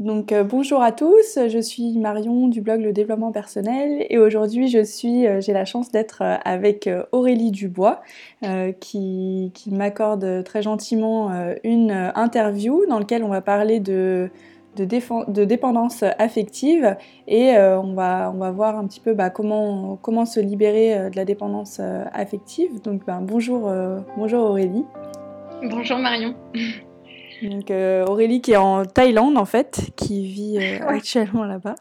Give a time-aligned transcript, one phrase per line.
[0.00, 4.68] Donc euh, bonjour à tous, je suis Marion du blog Le Développement Personnel et aujourd'hui
[4.68, 8.00] je suis, euh, j'ai la chance d'être euh, avec Aurélie Dubois
[8.80, 11.30] qui, m'accorde très gentiment
[11.64, 14.30] une interview dans laquelle on va parler de,
[14.74, 16.96] dépendance affective
[17.28, 21.78] et on, va, voir un petit peu bah, comment, comment se libérer de la dépendance
[22.14, 22.80] affective.
[22.80, 23.70] Donc ben, bonjour,
[24.16, 24.84] bonjour Aurélie.
[25.62, 26.34] Bonjour Marion.
[27.42, 31.74] Donc euh, Aurélie qui est en Thaïlande en fait, qui vit euh, actuellement là-bas.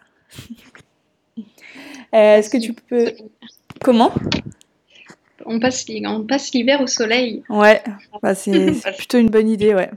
[2.13, 3.13] Euh, est-ce que tu peux...
[3.81, 4.13] Comment
[5.45, 7.43] on passe, on passe l'hiver au soleil.
[7.49, 7.81] Ouais,
[8.21, 9.89] bah, c'est plutôt une bonne idée, ouais.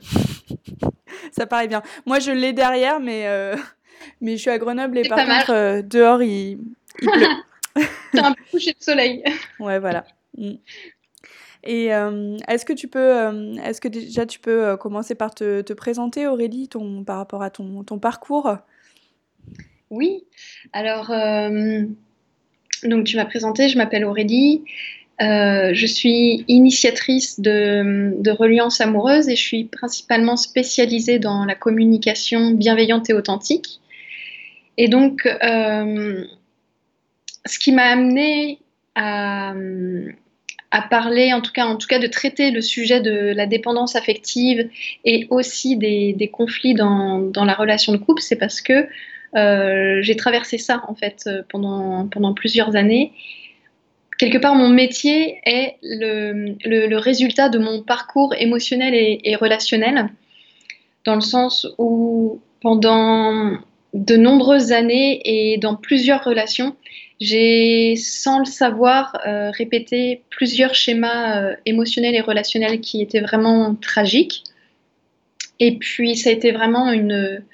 [1.32, 1.82] Ça paraît bien.
[2.06, 3.26] Moi, je l'ai derrière, mais,
[4.20, 6.58] mais je suis à Grenoble et par contre, dehors, il,
[7.02, 7.26] il pleut.
[8.12, 9.24] T'as un peu couché de soleil.
[9.58, 10.04] Ouais, voilà.
[10.38, 10.52] Mm.
[11.64, 15.32] Et euh, est-ce que tu peux, euh, est-ce que déjà tu peux euh, commencer par
[15.34, 16.68] te, présenter, Aurélie,
[17.06, 18.56] par rapport à ton, parcours?
[19.90, 20.24] Oui.
[20.72, 21.12] Alors,
[22.82, 24.64] donc tu m'as présenté, je m'appelle Aurélie.
[25.20, 32.52] je suis initiatrice de, de reliance amoureuse et je suis principalement spécialisée dans la communication
[32.52, 33.80] bienveillante et authentique.
[34.78, 36.28] Et donc, ce
[37.58, 38.58] qui m'a amené
[38.94, 39.54] à,
[40.72, 43.94] à parler, en tout cas, en tout cas, de traiter le sujet de la dépendance
[43.94, 44.70] affective
[45.04, 48.88] et aussi des, conflits dans, la relation de couple, c'est parce que
[49.36, 53.12] euh, j'ai traversé ça en fait pendant, pendant plusieurs années.
[54.18, 60.08] Quelque part, mon métier est le, résultat de mon parcours émotionnel et, relationnel,
[61.04, 63.58] dans le sens où pendant
[63.92, 66.76] de nombreuses années et dans plusieurs relations,
[67.22, 73.76] j'ai, sans le savoir, euh, répété plusieurs schémas euh, émotionnels et relationnels qui étaient vraiment
[73.76, 74.42] tragiques.
[75.60, 77.44] Et puis, ça a été vraiment une,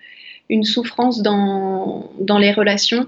[0.49, 3.07] une souffrance dans, dans les relations.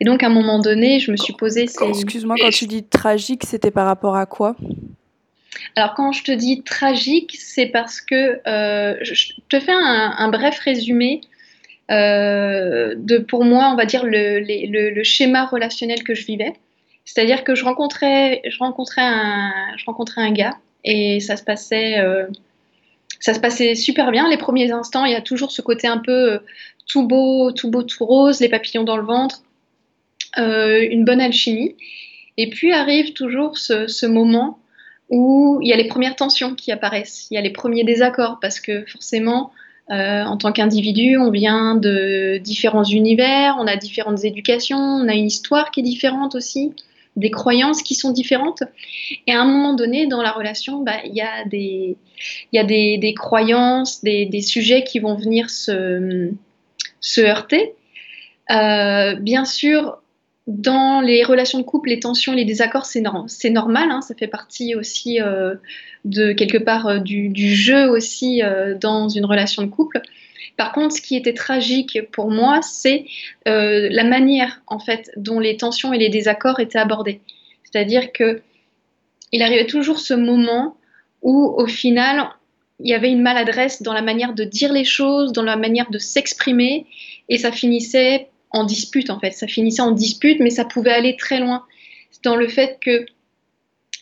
[0.00, 1.62] Et donc, à un moment donné, je me suis posé.
[1.62, 4.54] Excuse-moi, quand tu dis tragique, c'était par rapport à quoi?
[5.74, 10.28] Alors quand je te dis tragique, c'est parce que euh, je te fais un, un
[10.28, 11.22] bref résumé
[11.90, 16.54] euh, de, pour moi, on va dire, le, schéma relationnel que je vivais.
[17.04, 22.00] C'est-à-dire que je rencontrais, je, rencontrais un, je rencontrais un gars et ça se passait,
[22.00, 22.26] euh,
[23.20, 24.28] ça se passait super bien.
[24.28, 26.38] Les premiers instants, il y a toujours ce côté un peu euh,
[26.88, 29.42] tout beau, tout beau, tout rose, les papillons dans le ventre,
[30.36, 31.76] une bonne alchimie.
[32.36, 34.58] Et puis arrive toujours ce, moment
[35.08, 38.38] où il y a les premières tensions qui apparaissent, il y a les premiers désaccords
[38.40, 39.52] parce que forcément,
[39.90, 45.14] euh, en tant qu'individu, on vient de différents univers, on a différentes éducations, on a
[45.14, 46.74] une histoire qui est différente aussi,
[47.14, 48.64] des croyances qui sont différentes.
[49.26, 54.40] Et à un moment donné, dans la relation, bah, il y a, des, croyances, des,
[54.42, 56.30] sujets qui vont venir se,
[57.00, 57.74] se heurter.
[58.50, 59.98] Euh, bien sûr,
[60.46, 64.76] dans les relations de couple, les tensions, les désaccords, c'est normal, hein, ça fait partie
[64.76, 65.56] aussi euh,
[66.04, 70.00] de quelque part euh, du, jeu aussi euh, dans une relation de couple.
[70.56, 73.04] Par contre, ce qui était tragique pour moi, c'est
[73.44, 77.20] la manière en fait dont les tensions et les désaccords étaient abordés.
[77.64, 78.40] C'est-à-dire que
[79.32, 80.78] il arrivait toujours ce moment
[81.20, 82.28] où, au final,
[82.80, 85.90] il y avait une maladresse dans la manière de dire les choses, dans la manière
[85.90, 86.86] de s'exprimer,
[87.28, 89.32] et ça finissait en dispute en fait.
[89.32, 91.64] Ça finissait en dispute, mais ça pouvait aller très loin
[92.24, 93.06] dans le fait que,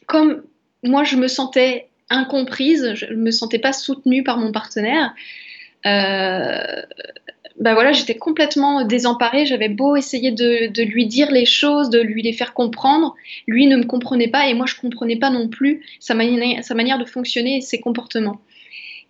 [0.07, 0.43] comme
[0.83, 5.15] moi je me sentais incomprise, je ne me sentais pas soutenue par mon partenaire,
[5.87, 6.83] euh,
[7.61, 9.47] bah voilà, j'étais complètement désemparée.
[9.47, 13.15] J'avais beau essayer de, lui dire les choses, de lui les faire comprendre,
[13.47, 17.05] lui ne me comprenait pas et moi je comprenais pas non plus sa, manière de
[17.05, 18.41] fonctionner et ses comportements.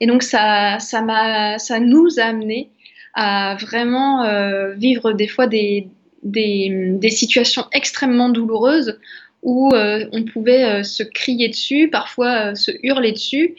[0.01, 2.69] Et donc ça, ça, ça nous a amené
[3.15, 5.89] à vraiment euh, vivre des fois des,
[6.23, 8.99] des, situations extrêmement douloureuses
[9.43, 13.57] où euh, on pouvait euh, se crier dessus, parfois se hurler dessus,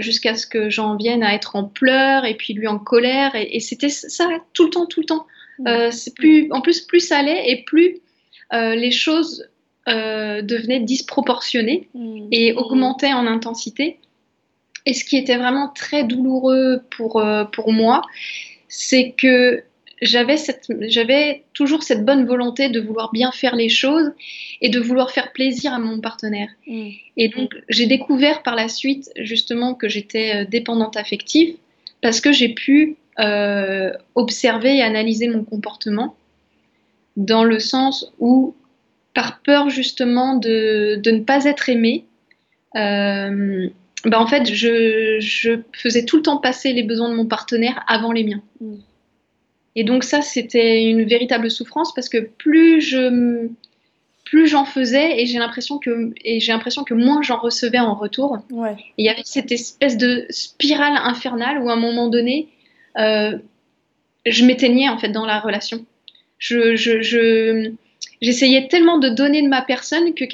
[0.00, 3.32] jusqu'à ce que j'en vienne à être en pleurs et puis lui en colère.
[3.34, 5.26] Et, c'était ça tout le temps, tout le temps.
[5.90, 8.00] C'est plus, en plus, plus ça allait et plus
[8.52, 9.48] les choses
[9.86, 12.26] devenaient disproportionnées mmh.
[12.30, 14.00] et augmentaient en intensité.
[14.84, 18.02] Et ce qui était vraiment très douloureux pour, pour moi,
[18.76, 19.62] c'est que
[20.02, 20.36] j'avais
[20.80, 24.10] j'avais toujours cette bonne volonté de vouloir bien faire les choses
[24.60, 26.48] et de vouloir faire plaisir à mon partenaire.
[26.66, 26.88] Mm.
[27.16, 31.54] Et donc j'ai découvert par la suite justement que j'étais euh, dépendante affective
[32.02, 36.16] parce que j'ai pu euh, observer et analyser mon comportement
[37.16, 38.56] dans le sens où
[39.14, 42.04] par peur justement de, ne pas être aimée,
[42.74, 43.68] euh,
[44.04, 48.12] bah, en fait, je, faisais tout le temps passer les besoins de mon partenaire avant
[48.12, 48.42] les miens.
[48.60, 48.74] Mm.
[49.76, 53.48] Et donc ça, c'était une véritable souffrance parce que plus je
[54.24, 57.94] plus j'en faisais et j'ai l'impression que et j'ai l'impression que moins j'en recevais en
[57.94, 58.38] retour.
[58.50, 58.76] Ouais.
[58.98, 62.48] il y avait cette espèce de spirale infernale où à un moment donné,
[62.98, 63.36] euh,
[64.26, 65.84] je m'éteignais en fait dans la relation.
[66.38, 67.72] Je, je, je-
[68.22, 70.24] j'essayais tellement de donner de ma personne que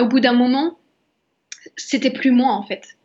[0.00, 0.78] au bout d'un moment,
[1.76, 2.95] c'était plus moi en fait.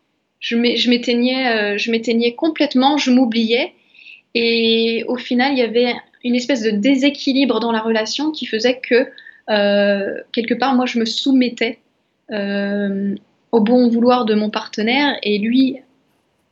[0.42, 0.56] Je
[0.90, 3.74] m'éteignais, euh, je m'éteignais complètement, je m'oubliais
[4.34, 5.94] et au final, il y avait
[6.24, 9.08] une espèce de déséquilibre dans la relation qui faisait que
[9.50, 11.80] euh, quelque part, moi, je me soumettais
[12.32, 13.16] euh,
[13.52, 15.78] au bon vouloir de mon partenaire et lui,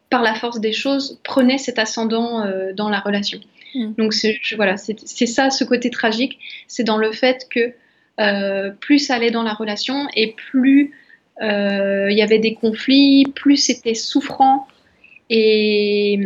[0.10, 3.40] par la force des choses, prenait cet ascendant euh, dans la relation.
[3.74, 3.94] Mm.
[3.98, 6.38] Donc je- voilà, c'est ça ce côté tragique,
[6.68, 7.74] c'est dans le fait que
[8.82, 10.92] plus ça allait dans la relation et plus
[11.42, 14.68] il y avait des conflits, plus c'était souffrant
[15.30, 16.20] et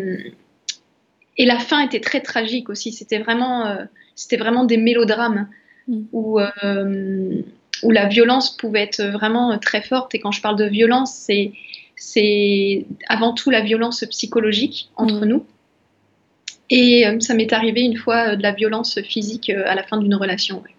[1.37, 2.91] et la fin était très tragique aussi.
[2.91, 5.47] C'était vraiment euh, c'était vraiment des mélodrames
[5.87, 6.03] Mm.
[6.13, 7.41] où euh,
[7.83, 10.15] où la violence pouvait être vraiment très forte.
[10.15, 11.51] Et quand je parle de violence, c'est
[11.97, 15.29] c'est avant tout la violence psychologique entre Mm.
[15.29, 15.45] nous.
[16.69, 19.83] Et euh, ça m'est arrivé une fois euh, de la violence physique euh, à la
[19.83, 20.61] fin d'une relation.
[20.61, 20.73] ouais.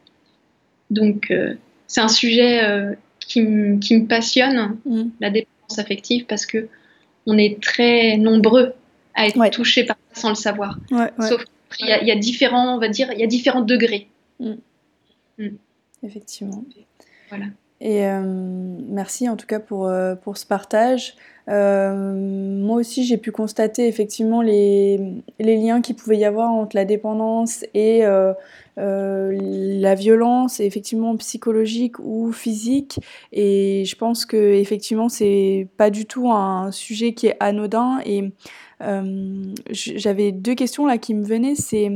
[0.90, 1.54] Donc euh,
[1.86, 2.94] c'est un sujet euh,
[3.26, 5.02] qui, me passionne, Mm.
[5.20, 6.68] la dépendance affective, parce que
[7.26, 8.74] on est très nombreux
[9.14, 9.50] à être Ouais.
[9.50, 10.78] touchés par ça sans le savoir.
[10.90, 11.44] Ouais, ouais, Sauf
[11.76, 14.08] qu'il y, y a différents, on va dire, il y a différents degrés.
[16.02, 16.64] effectivement.
[17.28, 17.46] Voilà.
[17.80, 21.14] Et euh, merci en tout cas pour, euh, pour ce partage.
[21.48, 26.84] Euh, moi aussi, j'ai pu constater effectivement les, liens qu'il pouvait y avoir entre la
[26.84, 28.32] dépendance et euh,
[28.78, 32.98] euh, la violence, effectivement psychologique ou physique.
[33.32, 38.00] Et je pense que effectivement, c'est pas du tout un sujet qui est anodin.
[38.06, 38.32] Et
[39.70, 41.54] j'avais deux questions là qui me venaient.
[41.54, 41.90] C'est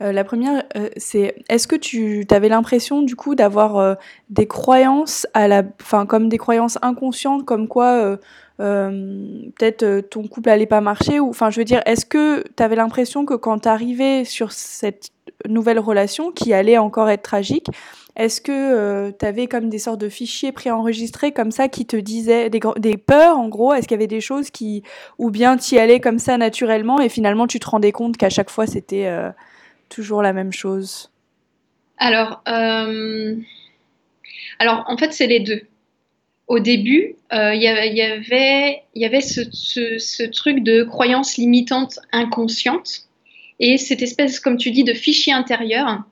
[0.00, 0.64] la première,
[0.96, 3.96] c'est est-ce que tu avais l'impression du coup d'avoir
[4.28, 8.18] des croyances à la, enfin comme des croyances inconscientes, comme quoi
[8.58, 12.62] peut-être euh, ton couple allait pas marcher ou, enfin je veux dire, est-ce que tu
[12.62, 15.10] avais l'impression que quand t'arrivais sur cette
[15.48, 17.66] nouvelle relation qui allait encore être tragique,
[18.16, 22.48] est-ce que tu avais comme des sortes de fichiers préenregistrés comme ça qui te disaient
[22.48, 23.74] des, des peurs en gros?
[23.74, 24.84] Est-ce qu'il y avait des choses qui,
[25.18, 28.50] ou bien t'y allais comme ça naturellement et finalement tu te rendais compte qu'à chaque
[28.50, 29.30] fois c'était euh,
[29.88, 31.10] toujours la même chose?
[31.98, 33.36] Alors, euh,
[34.58, 35.60] alors en fait, c'est les deux.
[36.46, 37.68] Au début, euh, il y
[39.04, 43.06] avait, ce, truc de croyance limitante inconsciente
[43.60, 46.02] et cette espèce, comme tu dis, de fichier intérieur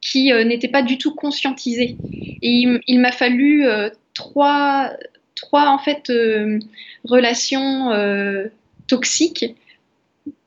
[0.00, 1.96] qui euh, n'était pas du tout conscientisé.
[2.42, 4.90] Et il, m'a fallu euh, trois,
[5.36, 6.12] trois en fait
[7.04, 7.90] relations
[8.88, 9.54] toxiques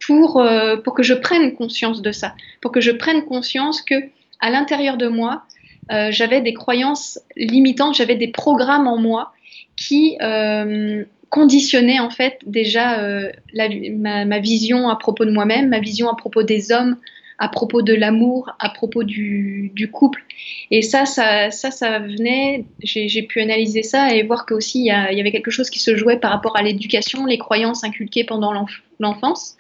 [0.06, 0.46] pour,
[0.84, 3.96] pour que je prenne conscience de ça, pour que je prenne conscience que
[4.42, 5.46] à l'intérieur de moi,
[5.92, 9.34] euh, j'avais des croyances limitantes, j'avais des programmes en moi
[9.76, 15.70] qui euh, conditionnaient en fait déjà euh, la- ma, ma vision à propos de moi-même,
[15.70, 16.98] ma vision à propos des hommes,
[17.40, 20.24] à propos de l'amour, à propos du, du couple.
[20.70, 25.16] Et ça, ça, ça, ça venait, j'ai pu analyser ça et voir qu'aussi il y,
[25.18, 28.54] y avait quelque chose qui se jouait par rapport à l'éducation, les croyances inculquées pendant
[28.54, 29.58] l'enf- l'enfance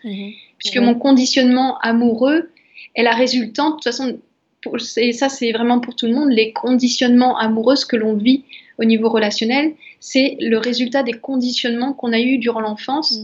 [0.60, 0.85] puisque Ouais.
[0.85, 2.52] mon conditionnement amoureux
[2.95, 4.19] est la résultante, de toute façon,
[4.61, 8.44] pour- et ça c'est vraiment pour tout le monde, les conditionnements amoureux, que l'on vit
[8.77, 13.19] au niveau relationnel, c'est le résultat des conditionnements qu'on a eus durant l'enfance,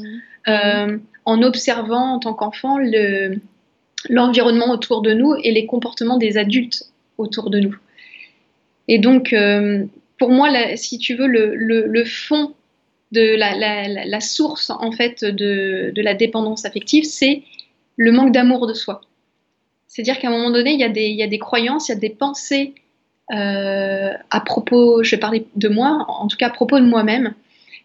[0.47, 3.39] euh, en observant en tant qu'enfant le-
[4.09, 6.83] l'environnement autour de nous et les comportements des adultes
[7.17, 7.75] autour de nous.
[8.87, 9.85] Et donc, euh,
[10.17, 12.53] pour moi, la- si tu veux, le, le- le fond
[13.11, 17.43] de la, la- la- la source en fait de, de la dépendance affective, c'est
[17.95, 19.01] le manque d'amour de soi.
[19.97, 22.75] C'est-à-dire qu'à un moment donné, il y, a des, croyances, il y a des pensées
[23.33, 27.33] euh, à propos, je vais parler de moi, en tout cas à propos de moi-même,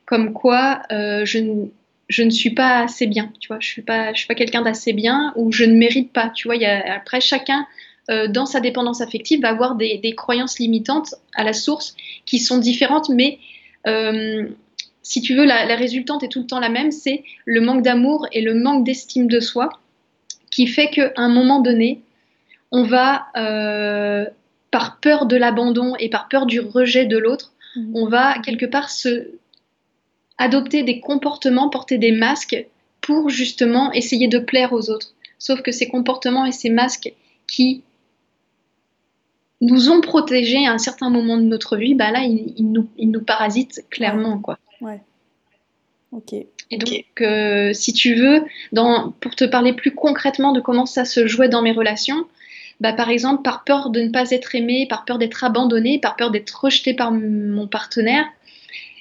[0.04, 4.26] comme quoi euh, je, ne- ne suis pas assez bien, tu vois, je je suis
[4.26, 6.56] pas quelqu'un d'assez bien ou je ne mérite pas, tu vois.
[6.94, 7.66] Après, chacun
[8.10, 12.58] euh, dans sa dépendance affective va avoir des, croyances limitantes à la source qui sont
[12.58, 13.38] différentes, mais
[15.00, 18.26] si tu veux, la résultante est tout le temps la même, c'est le manque d'amour
[18.32, 19.70] et le manque d'estime de soi
[20.52, 22.02] qui fait qu'à un moment donné,
[22.70, 24.26] on va, euh,
[24.70, 27.92] par peur de l'abandon et par peur du rejet de l'autre, Mhm.
[27.94, 29.30] on va quelque part se
[30.38, 32.66] adopter des comportements, porter des masques
[33.00, 35.14] pour justement essayer de plaire aux autres.
[35.38, 37.12] Sauf que ces comportements et ces masques
[37.46, 37.82] qui
[39.60, 42.88] nous ont protégés à un certain moment de notre vie, bah là, ils, ils nous,
[42.98, 44.58] ils nous parasitent clairement, quoi.
[46.70, 51.04] Et donc, euh, si tu veux, dans, pour te parler plus concrètement de comment ça
[51.04, 52.26] se jouait dans mes relations,
[52.80, 56.16] bah, par exemple, par peur de ne pas être aimée, par peur d'être abandonnée, par
[56.16, 58.24] peur d'être rejetée par mon partenaire,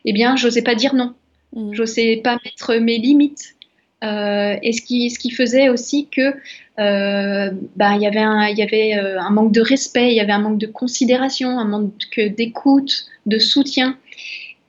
[0.06, 1.13] eh bien, j'osais pas dire non.
[1.53, 1.74] Mm.
[1.74, 3.56] J'osais pas mettre mes limites.
[4.03, 6.34] Euh, et ce qui, ce qui faisait aussi que
[6.80, 10.32] euh, bah, y avait, un, y avait euh, un manque de respect, il y avait
[10.32, 13.98] un manque de considération, un manque d'écoute, de soutien.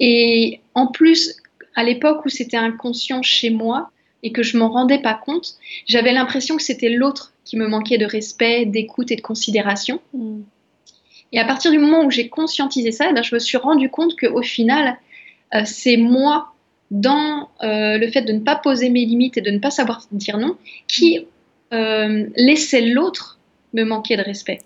[0.00, 1.37] Et en plus,
[1.74, 3.90] à l'époque où c'était inconscient chez moi
[4.22, 5.54] et que je m'en rendais pas compte,
[5.86, 10.00] j'avais l'impression que c'était l'autre qui me manquait de respect, d'écoute et de considération.
[10.12, 10.42] Mm.
[11.32, 13.88] Et à partir du moment où j'ai conscientisé ça, eh ben, je me suis rendu
[13.88, 14.98] compte qu'au final,
[15.54, 16.52] euh, c'est moi,
[16.90, 20.06] dans euh, le fait de ne pas poser mes limites et de ne pas savoir
[20.12, 20.56] dire non,
[20.88, 21.26] qui
[21.72, 23.38] euh, laissait l'autre
[23.72, 24.58] me manquer de respect.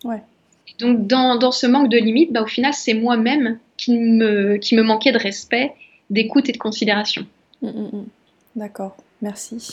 [0.81, 4.83] Donc dans, ce manque de limites, bah, au final, c'est moi-même qui me, qui me
[4.83, 5.73] manquait de respect,
[6.11, 7.27] d'écoute et de considération.
[7.63, 8.07] Mm, mm, mm.
[8.57, 9.73] D'accord, merci.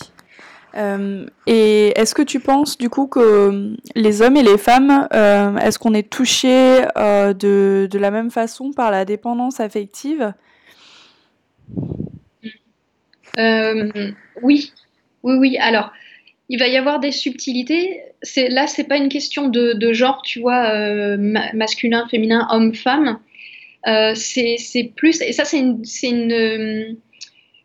[0.75, 5.93] et est-ce que tu penses du coup que les hommes et les femmes, est-ce qu'on
[5.93, 10.33] est touchés de, de, la même façon par la dépendance affective?
[13.39, 14.11] Euh,
[14.41, 14.71] oui,
[15.23, 15.57] oui, oui.
[15.57, 15.91] Alors,
[16.49, 18.01] il va y avoir des subtilités.
[18.21, 21.17] C'est là, c'est pas une question de, genre, tu vois, euh,
[21.53, 23.19] masculin, féminin, homme, femme.
[23.87, 26.97] Euh, c'est plus, et ça, c'est une,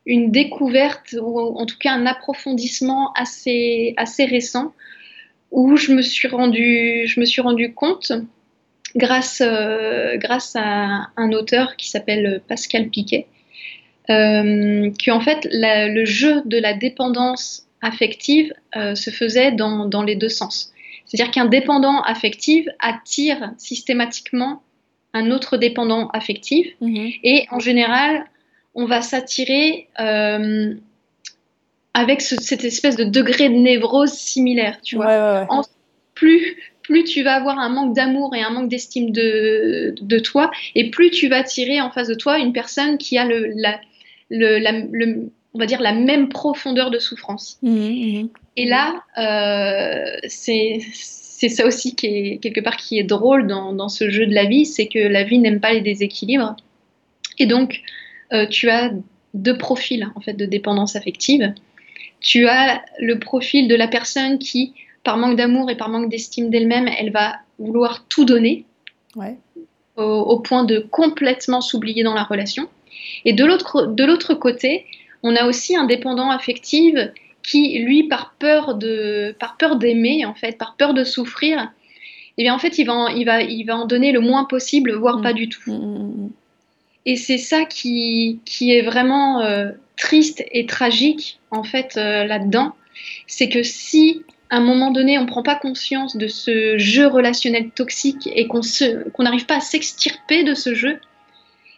[0.07, 4.75] une, découverte ou en tout cas un approfondissement assez, assez récent
[5.51, 8.13] où je me suis rendu, je me suis rendu compte
[8.97, 9.43] grâce,
[10.17, 13.27] grâce à un auteur qui s'appelle Pascal Piquet,
[14.11, 20.17] euh, en fait le jeu de la dépendance affective euh, se faisait dans, dans, les
[20.17, 20.73] deux sens.
[21.05, 24.63] C'est-à-dire qu'un dépendant affectif attire systématiquement
[25.15, 27.11] un autre dépendant affectif mhm.
[27.23, 28.25] et en général
[28.75, 30.75] on va s'attirer euh,
[31.95, 35.49] avec cette espèce de degré de névrose similaire, tu vois.
[36.15, 40.51] plus, plus tu vas avoir un manque d'amour et un manque d'estime de, de, toi,
[40.77, 43.81] et plus tu vas attirer en face de toi une personne qui a le, la,
[44.31, 47.59] le, on va dire la même profondeur de souffrance.
[47.63, 48.29] Mmh, mmh.
[48.57, 50.79] Et là, euh, c'est
[51.49, 54.67] ça aussi qui est quelque part qui est drôle dans, ce jeu de la vie,
[54.67, 56.57] c'est que la vie n'aime pas les déséquilibres.
[57.39, 57.81] Et donc,
[58.33, 58.91] euh, tu as
[59.35, 61.55] deux profils en fait de dépendance affective.
[62.21, 66.51] Tu as le profil de la personne qui, par manque d'amour et par manque d'estime
[66.51, 68.65] d'elle-même, elle va vouloir tout donner,
[69.97, 72.69] au, point de complètement s'oublier dans la relation.
[73.25, 74.87] Et de l'autre côté,
[75.23, 76.95] on a aussi un dépendant affectif
[77.49, 81.73] qui, lui, par peur de, par peur d'aimer, en fait, par peur de souffrir,
[82.37, 84.45] eh bien, en fait, il va en, il va, il va en donner le moins
[84.45, 85.73] possible, voire pas du tout.
[85.73, 86.31] Mm, mm, mm,
[87.07, 92.75] et c'est ça qui, qui est vraiment euh, triste et tragique, en fait, euh, là-dedans.
[93.27, 97.07] C'est que si, à un moment donné, on ne prend pas conscience de ce jeu
[97.07, 98.61] relationnel toxique et qu'on
[99.21, 101.01] n'arrive pas à s'extirper de ce jeu,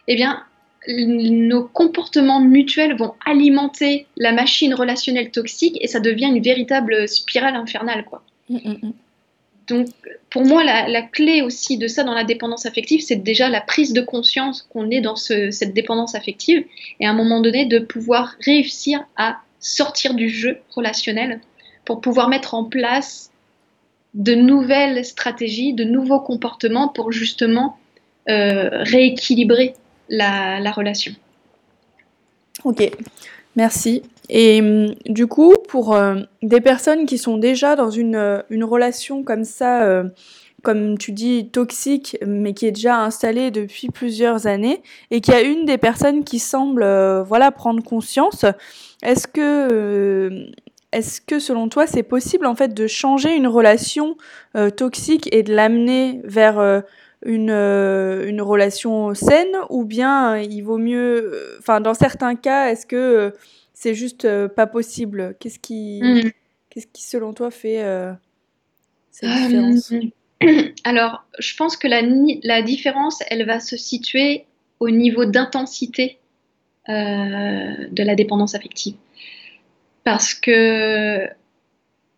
[0.07, 0.43] eh bien,
[0.87, 7.55] nos comportements mutuels vont alimenter la machine relationnelle toxique et ça devient une véritable spirale
[7.55, 8.03] infernale.
[8.05, 8.23] Quoi.
[8.49, 8.93] Mm, mm, mm.
[9.67, 9.87] Donc,
[10.29, 13.93] pour moi, la, clé aussi de ça dans la dépendance affective, c'est déjà la prise
[13.93, 16.65] de conscience qu'on est dans cette dépendance affective
[16.99, 21.39] et à un moment donné de pouvoir réussir à sortir du jeu relationnel
[21.85, 23.31] pour pouvoir mettre en place
[24.13, 27.77] de nouvelles stratégies, de nouveaux comportements pour justement
[28.29, 29.75] euh, rééquilibrer
[30.11, 31.13] la, relation.
[32.63, 32.91] Ok,
[33.55, 34.03] merci.
[34.29, 38.63] Et hum, du coup, pour euh, des personnes qui sont déjà dans une, euh, une
[38.63, 40.03] relation comme ça, euh,
[40.63, 45.37] comme tu dis, toxique, mais qui est déjà installée depuis plusieurs années, et qu'il y
[45.37, 46.85] a une des personnes qui semble
[47.23, 48.45] voilà, prendre conscience,
[49.01, 50.45] est-ce que,
[50.91, 54.17] est-ce que selon toi, c'est possible en fait de changer une relation
[54.77, 56.83] toxique et de l'amener vers
[57.25, 61.31] une, euh, une relation saine ou bien euh, il vaut mieux.
[61.33, 63.33] Euh, enfin, dans certains cas, est-ce que
[63.73, 65.35] c'est juste pas possible?
[65.39, 66.31] Qu'est-ce qui, mmh.
[66.69, 67.83] qu'est-ce qui, selon toi, fait
[69.11, 69.93] cette différence?
[70.83, 72.01] Alors, je pense que la,
[72.43, 74.45] la, différence, elle va se situer
[74.79, 76.17] au niveau d'intensité
[76.87, 78.95] de la dépendance affective.
[80.03, 81.27] Parce que,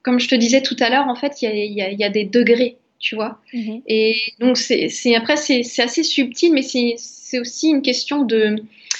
[0.01, 2.77] comme je te disais tout à l'heure, en fait, il y, y a, des degrés
[3.03, 3.37] tu vois.
[3.53, 3.81] Mhm.
[3.85, 6.95] Et donc, c'est, après, c'est, assez subtil, mais c'est,
[7.37, 8.55] aussi une question de,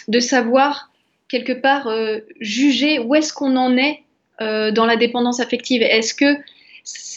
[0.10, 0.91] de savoir,
[1.29, 4.01] quelque part, euh, juger où est-ce qu'on en est
[4.41, 5.81] euh, dans la dépendance affective.
[5.81, 6.36] Est-ce que,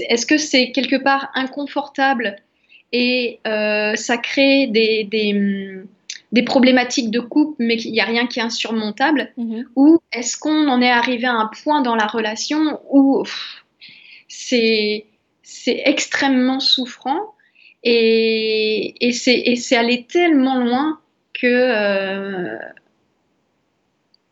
[0.09, 2.37] est-ce que c'est quelque part inconfortable
[2.93, 5.83] et euh, ça crée des, des,
[6.31, 9.65] des problématiques de couple, mais qu'il n'y a rien qui est insurmontable, mhm.
[9.75, 13.25] ou est-ce qu'on en est arrivé à un point dans la relation où
[14.29, 15.07] c'est
[15.67, 17.35] extrêmement souffrant
[17.83, 20.99] et, et c'est allé tellement loin
[21.35, 22.59] que euh,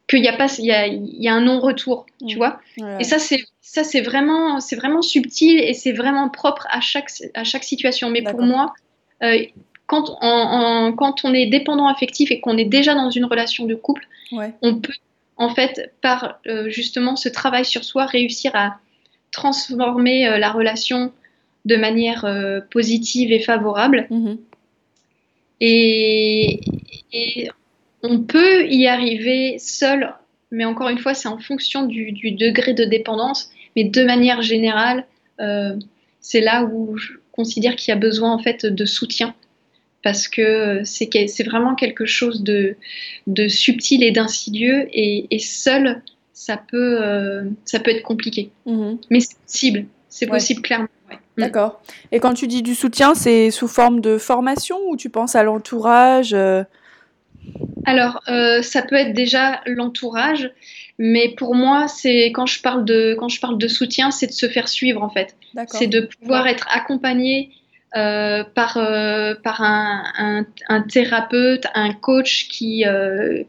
[0.09, 2.61] qu'il y a pas il y a, y a un non-retour, tu vois.
[2.99, 7.11] Et ça c'est ça c'est vraiment c'est vraiment subtil et c'est vraiment propre à chaque
[7.35, 8.11] à chaque situation.
[8.11, 8.75] Mais pour moi,
[9.23, 9.39] euh,
[9.87, 10.19] quand,
[10.97, 14.07] quand on est dépendant affectif et qu'on est déjà dans une relation de couple,
[14.63, 14.95] on peut,
[15.37, 18.79] en fait, par euh, justement ce travail sur soi, réussir à
[19.35, 21.13] transformer euh, la relation
[21.67, 24.07] de manière euh, positive et favorable.
[24.11, 24.39] Mhm.
[25.61, 26.61] Et,
[28.03, 30.13] on peut y arriver seul,
[30.51, 33.51] mais encore une fois, c'est en fonction du, degré de dépendance.
[33.77, 35.07] Mais de manière générale,
[36.21, 39.35] c'est là où je considère qu'il y a besoin en fait de soutien
[40.05, 42.77] parce que c'est vraiment quelque chose de,
[43.49, 46.03] subtil et d'insidieux et, seul,
[46.35, 48.51] ça peut, euh, ça peut être compliqué.
[48.67, 48.99] Mhm.
[49.09, 50.89] Mais c'est possible, c'est possible clairement.
[51.11, 51.41] Mm.
[51.41, 51.81] D'accord.
[52.13, 55.43] Et quand tu dis du soutien, c'est sous forme de formation ou tu penses à
[55.43, 56.65] l'entourage euh?
[57.87, 60.51] Alors, euh, ça peut être déjà l'entourage,
[60.99, 64.33] mais pour moi, c'est quand je parle de quand je parle de soutien, c'est de
[64.33, 65.37] se faire suivre en fait.
[65.69, 67.51] C'est de pouvoir être accompagné
[67.97, 73.45] euh, par, euh, par un, un, thérapeute, un coach qui, euh,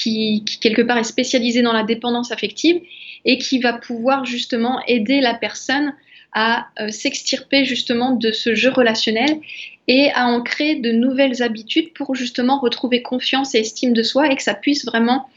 [0.00, 2.80] qui, quelque part est spécialisé dans la dépendance affective
[3.24, 5.94] et qui va pouvoir justement aider la personne
[6.32, 9.40] à s'extirper justement de ce jeu relationnel
[9.88, 14.30] et à en créer de nouvelles habitudes pour justement retrouver confiance et estime de soi
[14.30, 15.28] et que ça puisse vraiment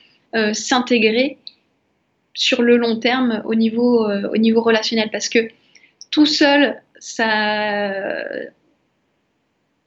[0.53, 1.38] s'intégrer
[2.36, 5.10] sur le long terme au niveau, au niveau relationnel.
[5.12, 5.50] Parce que
[6.12, 7.91] tout seul, ça,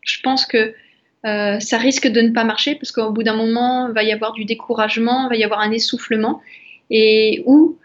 [0.02, 0.74] je pense que
[1.26, 4.12] euh, ça risque de ne pas marcher parce qu'au bout d'un moment, il va y
[4.12, 6.40] avoir du découragement, il va y avoir un essoufflement
[6.88, 7.78] et où,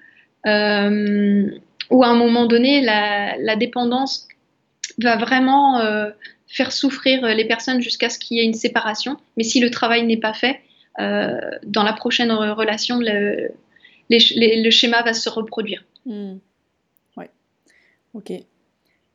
[0.46, 1.50] euh,
[1.90, 4.28] à un moment donné, la, dépendance
[5.00, 6.12] va vraiment euh,
[6.48, 9.18] faire souffrir les personnes jusqu'à ce qu'il y ait une séparation.
[9.38, 10.62] Mais si le travail n'est pas fait,
[11.00, 15.84] dans la prochaine relation, le, schéma va se reproduire.
[16.06, 16.36] Hmm.
[17.18, 17.26] Oui.
[18.14, 18.34] Ok.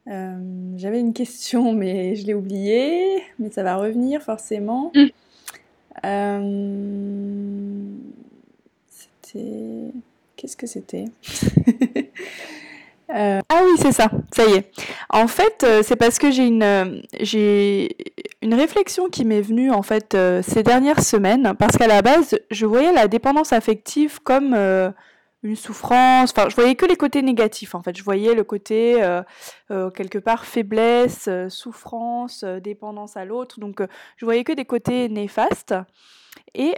[0.08, 0.36] Euh,
[0.76, 4.92] j'avais une question, mais je l'ai oubliée, mais ça va revenir forcément.
[4.94, 5.06] Mm.
[6.04, 7.90] Euh,
[8.88, 9.92] c'était.
[10.36, 11.06] Qu'est-ce que c'était
[13.10, 14.70] euh, Ah oui, c'est ça, ça y est.
[15.08, 17.96] En fait, c'est parce que j'ai une, j'ai
[18.42, 22.66] une réflexion qui m'est venue en fait ces dernières semaines, parce qu'à la base, je
[22.66, 24.54] voyais la dépendance affective comme
[25.46, 26.32] une souffrance.
[26.32, 27.74] Enfin, je voyais que les côtés négatifs.
[27.74, 29.22] En fait, je voyais le côté euh,
[29.70, 33.60] euh, quelque part faiblesse, euh, souffrance, dépendance à l'autre.
[33.60, 33.80] Donc,
[34.16, 35.74] je voyais que des côtés néfastes.
[36.54, 36.74] Et,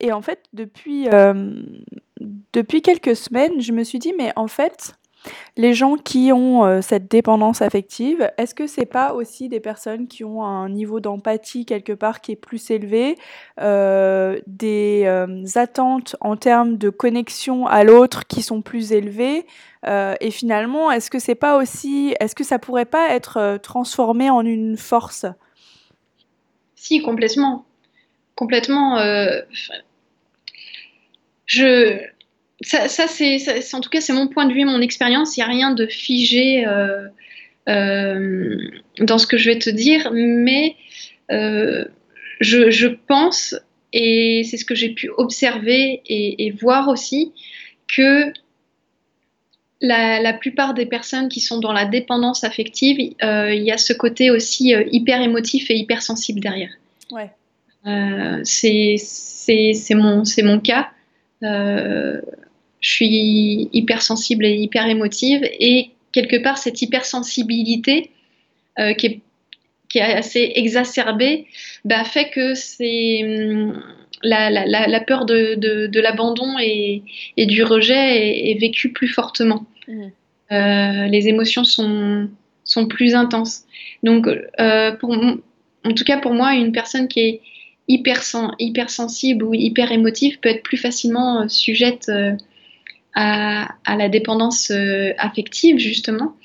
[0.00, 1.06] et en fait, depuis,
[2.52, 4.94] depuis quelques semaines, je me suis dit, mais en fait,
[5.56, 10.08] les gens qui ont euh, cette dépendance affective, est-ce que c'est pas aussi des personnes
[10.08, 13.16] qui ont un niveau d'empathie quelque part qui est plus élevé,
[13.60, 19.46] euh, des euh, attentes en termes de connexion à l'autre qui sont plus élevées
[19.86, 24.40] et finalement, est-ce que c'est pas aussi, est-ce que ça pourrait pas être transformé en
[24.40, 25.26] une force?
[26.74, 27.66] Si, complètement,
[28.34, 28.96] complètement.
[31.44, 32.00] je
[32.60, 35.36] ça, c'est, en tout cas, c'est mon point de vue, mon expérience.
[35.36, 37.08] Il n'y a rien de figé euh,
[37.68, 38.56] euh,
[39.00, 40.76] dans ce que je vais te dire, mais
[41.30, 41.84] euh,
[42.40, 43.56] je, pense,
[43.92, 47.32] et c'est ce que j'ai pu observer et, voir aussi,
[47.88, 48.32] que
[49.80, 54.30] la, plupart des personnes qui sont dans la dépendance affective, il y a ce côté
[54.30, 56.70] aussi hyper émotif et hyper sensible derrière.
[57.10, 57.30] Ouais.
[58.44, 60.90] c'est, c'est, mon, mon cas
[62.84, 68.10] je suis hypersensible et hyper émotive et quelque part cette hypersensibilité
[68.78, 69.20] euh, qui, est,
[69.88, 71.46] qui, est, assez exacerbée
[71.86, 73.82] bah, fait que c'est hum,
[74.22, 77.02] la, la, la, peur de, de, l'abandon et,
[77.38, 79.64] et, du rejet est, vécue plus fortement.
[79.88, 80.02] Mmh.
[80.52, 82.28] Euh, les émotions sont,
[82.64, 83.62] sont plus intenses.
[84.02, 84.26] Donc,
[84.60, 87.40] euh, pour, en tout cas pour moi, une personne qui est
[87.88, 88.20] hyper,
[88.58, 92.10] hypersensible ou hyper émotive peut être plus facilement sujette
[93.14, 96.36] à, la dépendance euh, affective, justement.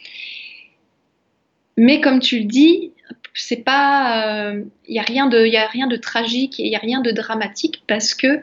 [1.77, 2.91] Mais comme tu le dis,
[3.33, 6.75] c'est pas, il euh, n'y a rien de, a rien de tragique et il n'y
[6.75, 8.41] a rien de dramatique parce que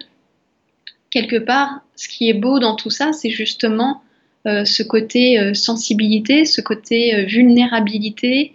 [1.10, 4.02] quelque part, ce qui est beau dans tout ça, c'est justement
[4.46, 8.54] euh, ce côté sensibilité, ce côté vulnérabilité,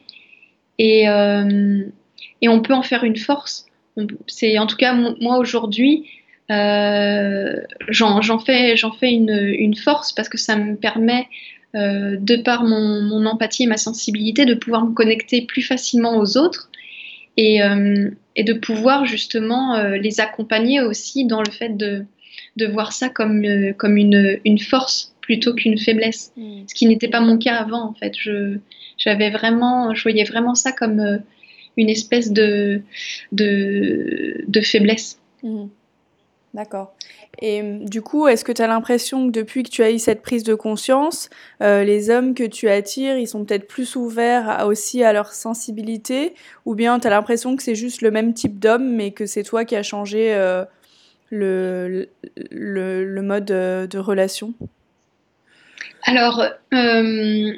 [0.78, 3.68] et, et, on peut en faire une force
[4.28, 6.08] c'est en tout cas moi aujourd'hui,
[7.90, 11.28] j'en fais, fais une, une, force parce que ça me permet,
[11.74, 16.38] de par mon, mon, empathie et ma sensibilité, de pouvoir me connecter plus facilement aux
[16.38, 16.70] autres
[17.38, 17.60] et,
[18.36, 22.06] et de pouvoir justement les accompagner aussi dans le fait de,
[22.58, 23.46] de voir ça comme,
[23.78, 26.64] comme une, une force plutôt qu'une faiblesse, mm.
[26.68, 28.14] ce qui n'était pas mon cas avant en fait.
[28.18, 28.58] Je,
[28.98, 31.18] j'avais vraiment, je voyais vraiment ça comme euh,
[31.78, 32.82] une espèce de,
[33.32, 35.20] de, de faiblesse.
[35.44, 35.68] Mm.
[36.54, 36.94] D'accord.
[37.40, 40.00] Et mm, du coup, est-ce que tu as l'impression que depuis que tu as eu
[40.00, 41.30] cette prise de conscience,
[41.62, 46.34] euh, les hommes que tu attires, ils sont peut-être plus ouverts aussi à leur sensibilité?
[46.66, 49.44] Ou bien tu as l'impression que c'est juste le même type d'homme, mais que c'est
[49.44, 50.66] toi qui as changé euh,
[51.30, 52.10] le,
[52.52, 54.54] le, mode de relation?
[56.04, 57.54] Alors, euh,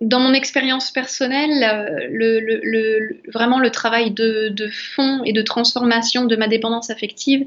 [0.00, 6.36] dans mon expérience personnelle, euh, le, vraiment le travail de, fond et de transformation de
[6.36, 7.46] ma dépendance affective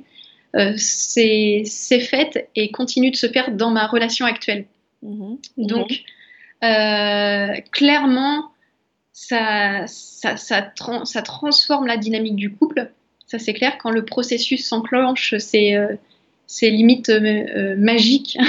[0.55, 4.65] euh, s'est fait et continue de se faire dans ma relation actuelle.
[5.03, 5.37] Mhm.
[5.57, 6.03] Donc,
[7.71, 8.51] clairement,
[9.13, 12.91] ça, ça, ça, transforme la dynamique du couple.
[13.27, 13.77] Ça, c'est clair.
[13.77, 15.77] Quand le processus s'enclenche, c'est
[16.61, 17.11] limite
[17.77, 18.37] magique.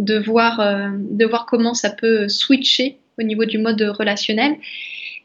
[0.00, 4.56] de voir, euh, de voir comment ça peut switcher au niveau du mode relationnel.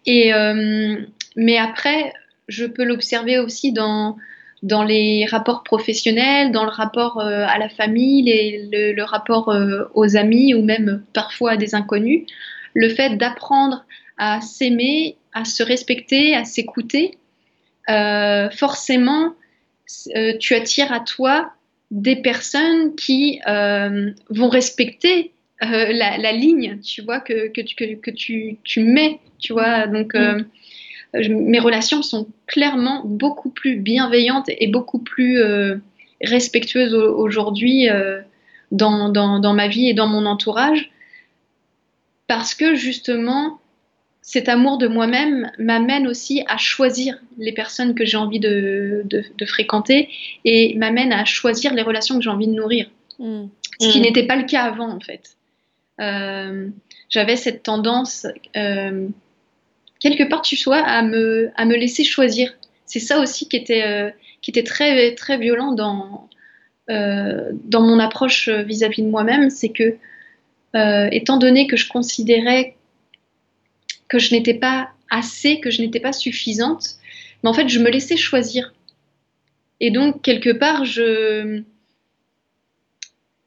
[0.05, 0.97] Et, euh,
[1.35, 2.13] mais après,
[2.47, 4.17] je peux l'observer aussi dans,
[4.61, 9.53] dans les rapports professionnels, dans le rapport euh, à la famille, les, le, rapport
[9.93, 12.25] aux amis ou même parfois à des inconnus.
[12.73, 13.85] Le fait d'apprendre
[14.17, 17.17] à s'aimer, à se respecter, à s'écouter,
[18.51, 19.33] forcément,
[20.39, 21.51] tu attires à toi
[21.91, 25.31] des personnes qui euh, vont respecter
[25.63, 27.61] euh, la, ligne, tu vois, que, que,
[27.95, 29.87] que, tu, tu, mets, tu vois.
[29.87, 30.41] Donc, euh,
[31.13, 35.41] mes relations sont clairement beaucoup plus bienveillantes et beaucoup plus
[36.21, 37.87] respectueuses aujourd'hui
[38.71, 40.91] dans, dans, dans, ma vie et dans mon entourage,
[42.27, 43.59] parce que justement,
[44.25, 49.05] cet amour de moi-même m'amène aussi à choisir les personnes que j'ai envie de,
[49.45, 50.09] fréquenter
[50.43, 52.89] et m'amène à choisir les relations que j'ai envie de nourrir.
[53.19, 53.45] Mm.
[53.79, 54.01] Ce qui mm.
[54.01, 55.37] n'était pas le cas avant, en fait.
[56.01, 56.69] Euh,
[57.09, 59.07] j'avais cette tendance, euh,
[59.99, 62.53] quelque part, tu sois, à me, à me laisser choisir.
[62.85, 66.29] C'est ça aussi qui était, euh, qui était très, très violent dans,
[66.87, 69.49] dans mon approche vis-à-vis -vis de moi-même.
[69.49, 69.97] C'est que,
[71.11, 72.75] étant donné que je considérais
[74.07, 76.97] que je n'étais pas assez, que je n'étais pas suffisante.
[77.41, 78.73] Mais en fait, je me laissais choisir.
[79.79, 81.63] Et donc, quelque part, je,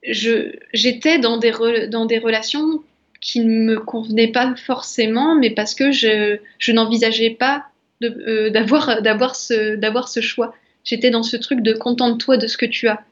[0.03, 1.53] j'étais dans des,
[1.89, 2.83] dans des relations
[3.21, 7.65] qui ne me convenaient pas forcément, mais parce que je, je n'envisageais pas
[8.03, 10.55] euh, d'avoir, d'avoir, ce, d'avoir ce choix.
[10.85, 13.03] J'étais dans ce truc de contente-toi de ce que tu as.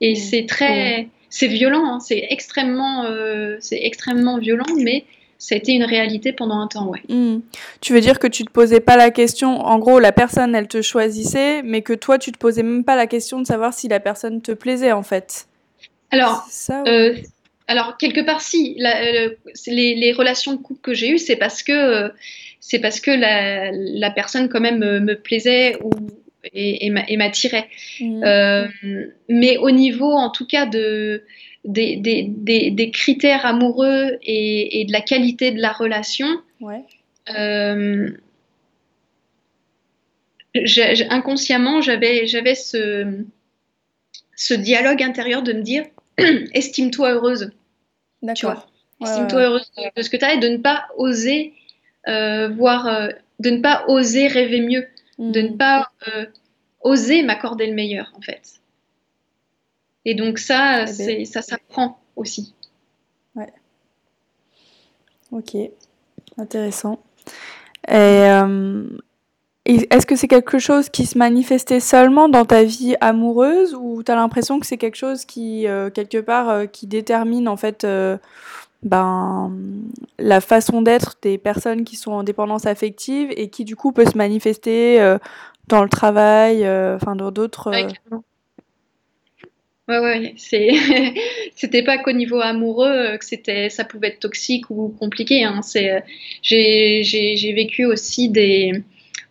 [0.00, 0.16] Et mmh.
[0.16, 2.00] c'est très, c'est violent, hein.
[2.00, 5.04] c'est extrêmement, euh, c'est extrêmement violent, mais
[5.38, 7.02] ça a été une réalité pendant un temps, ouais.
[7.08, 7.40] Hmm.
[7.80, 10.68] Tu veux dire que tu te posais pas la question, en gros, la personne, elle
[10.68, 13.88] te choisissait, mais que toi, tu te posais même pas la question de savoir si
[13.88, 15.46] la personne te plaisait, en fait.
[16.12, 17.16] Alors, euh,
[17.66, 18.78] alors quelque part, si.
[18.80, 19.30] Euh,
[19.66, 22.08] les, relations de couple que j'ai eues, c'est parce que, euh,
[22.60, 25.90] c'est parce que la, personne, quand même, me, plaisait ou,
[26.52, 27.68] et, et m'attirait.
[27.98, 28.68] Hmm.
[29.28, 31.24] mais au niveau, en tout cas, de
[31.64, 36.28] des, critères amoureux et, de la qualité de la relation,
[37.30, 38.10] euh,
[41.10, 43.24] inconsciemment, j'avais, j'avais ce,
[44.36, 45.84] ce dialogue intérieur de me dire
[46.54, 47.50] estime-toi heureuse.
[48.22, 48.68] D'accord.
[49.00, 51.54] Estime-toi heureuse de, ce que tu as et de ne pas oser
[52.08, 53.08] euh, voir, euh,
[53.40, 54.86] de ne pas oser rêver mieux,
[55.18, 55.56] de ne hmm.
[55.56, 55.90] pas
[56.80, 58.60] oser m'accorder le meilleur en fait.
[60.04, 61.24] Et donc ça, eh ben.
[61.24, 62.54] ça s'apprend aussi.
[63.34, 63.52] Ouais.
[65.30, 65.56] Ok,
[66.38, 67.02] intéressant.
[67.90, 69.11] Euh, et
[69.64, 74.10] est-ce que c'est quelque chose qui se manifestait seulement dans ta vie amoureuse ou tu
[74.10, 77.86] as l'impression que c'est quelque chose qui, euh, quelque part, euh, qui détermine en fait
[78.82, 79.52] ben,
[80.18, 84.06] la façon d'être des personnes qui sont en dépendance affective et qui du coup peut
[84.06, 85.16] se manifester
[85.68, 87.70] dans le travail, enfin dans d'autres...
[89.88, 90.34] Ouais, ouais,
[91.56, 95.42] c'était pas qu'au niveau amoureux euh, que c'était, ça pouvait être toxique ou compliqué.
[95.42, 95.60] Hein.
[95.76, 96.00] Euh,
[96.42, 98.72] j'ai vécu aussi des,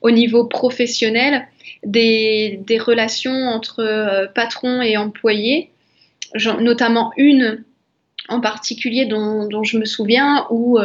[0.01, 1.47] au niveau professionnel,
[1.85, 5.69] des, des relations entre euh, patron et employé,
[6.59, 7.63] notamment une
[8.29, 10.79] en particulier dont, dont, je me souviens où,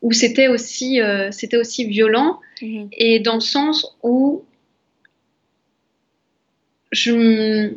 [0.00, 2.88] où c'était aussi, c'était aussi violent, mhm.
[2.92, 4.44] et dans le sens où
[6.92, 7.74] je,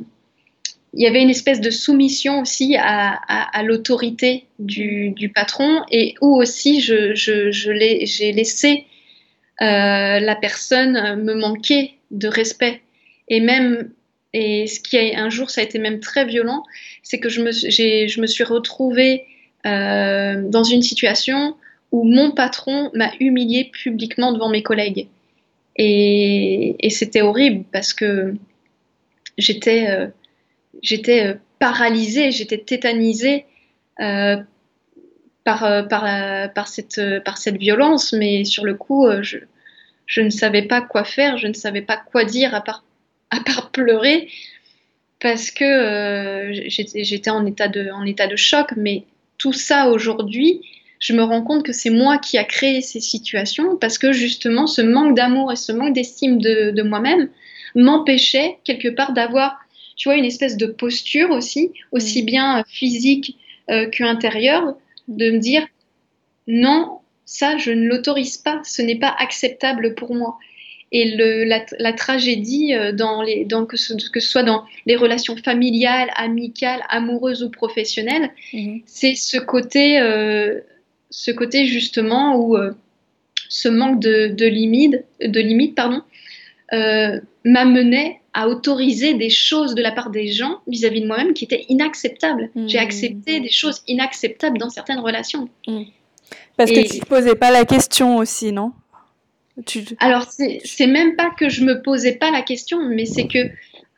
[0.93, 6.81] il y avait une espèce de soumission aussi à, l'autorité du, patron et où aussi
[6.81, 8.85] je, j'ai laissé
[9.61, 12.81] euh, la personne me manquer de respect.
[13.27, 13.91] Et même,
[14.33, 16.63] et ce qui un jour ça a été même très violent,
[17.03, 19.25] c'est que je me, je me suis retrouvée
[19.65, 21.55] euh, dans une situation
[21.91, 25.07] où mon patron m'a humiliée publiquement devant mes collègues.
[25.75, 28.35] Et, et c'était horrible parce que
[29.37, 30.07] j'étais euh,
[30.81, 33.45] j'étais paralysée, j'étais tétanisée
[35.63, 39.37] euh, par, euh, par, cette, par cette violence, mais sur le coup, je,
[40.05, 42.83] je, ne savais pas quoi faire, je ne savais pas quoi dire à part,
[43.29, 44.29] à part pleurer,
[45.19, 49.03] parce que j'étais en, état de, en état de choc, mais
[49.37, 50.61] tout ça aujourd'hui,
[50.99, 54.67] je me rends compte que c'est moi qui a créé ces situations, parce que justement,
[54.67, 57.29] ce manque d'amour et ce manque d'estime de, de moi-même
[57.75, 59.59] m'empêchait quelque part d'avoir
[59.99, 62.25] tu vois, une espèce de posture aussi, aussi mm.
[62.25, 63.37] bien physique
[63.69, 64.75] euh, qu'intérieure,
[65.09, 65.67] de me dire
[66.47, 70.37] non, ça, je ne l'autorise pas, ce n'est pas acceptable pour moi.
[70.91, 74.95] Et le, la, tragédie, euh, dans les, dans, que, ce, que, ce, soit dans les
[74.95, 78.81] relations familiales, amicales, amoureuses ou professionnelles, mm-hmm.
[78.87, 80.59] c'est ce côté, euh,
[81.11, 82.57] ce côté justement où
[83.49, 86.01] ce manque de, de limites, de limite, pardon,
[86.71, 91.65] m'amenait à autoriser des choses de la part des gens vis-à-vis de moi-même qui étaient
[91.69, 92.49] inacceptables.
[92.67, 92.81] J'ai mmh.
[92.81, 95.49] accepté des choses inacceptables dans certaines relations.
[95.67, 95.83] Mmh.
[96.57, 98.71] Parce que tu ne posais pas la question aussi, non?
[99.65, 99.83] Tu...
[99.99, 103.49] Alors, c'est même pas que je me posais pas la question, mais c'est que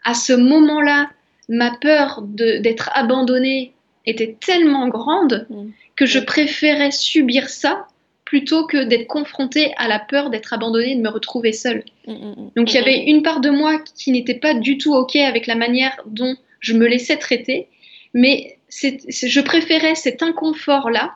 [0.04, 1.10] à ce moment-là,
[1.50, 3.74] ma peur d'être abandonnée
[4.06, 5.70] était tellement grande mmh.
[5.96, 7.86] que je préférais subir ça
[8.32, 11.84] plutôt que d'être confrontée à la peur d'être abandonnée, de me retrouver seule.
[12.08, 12.52] Mm, mm, mm.
[12.56, 15.48] Donc il y avait une part de moi qui n'était pas du tout OK avec
[15.48, 17.68] la manière dont je me laissais traiter,
[18.14, 21.16] mais je préférais cet inconfort-là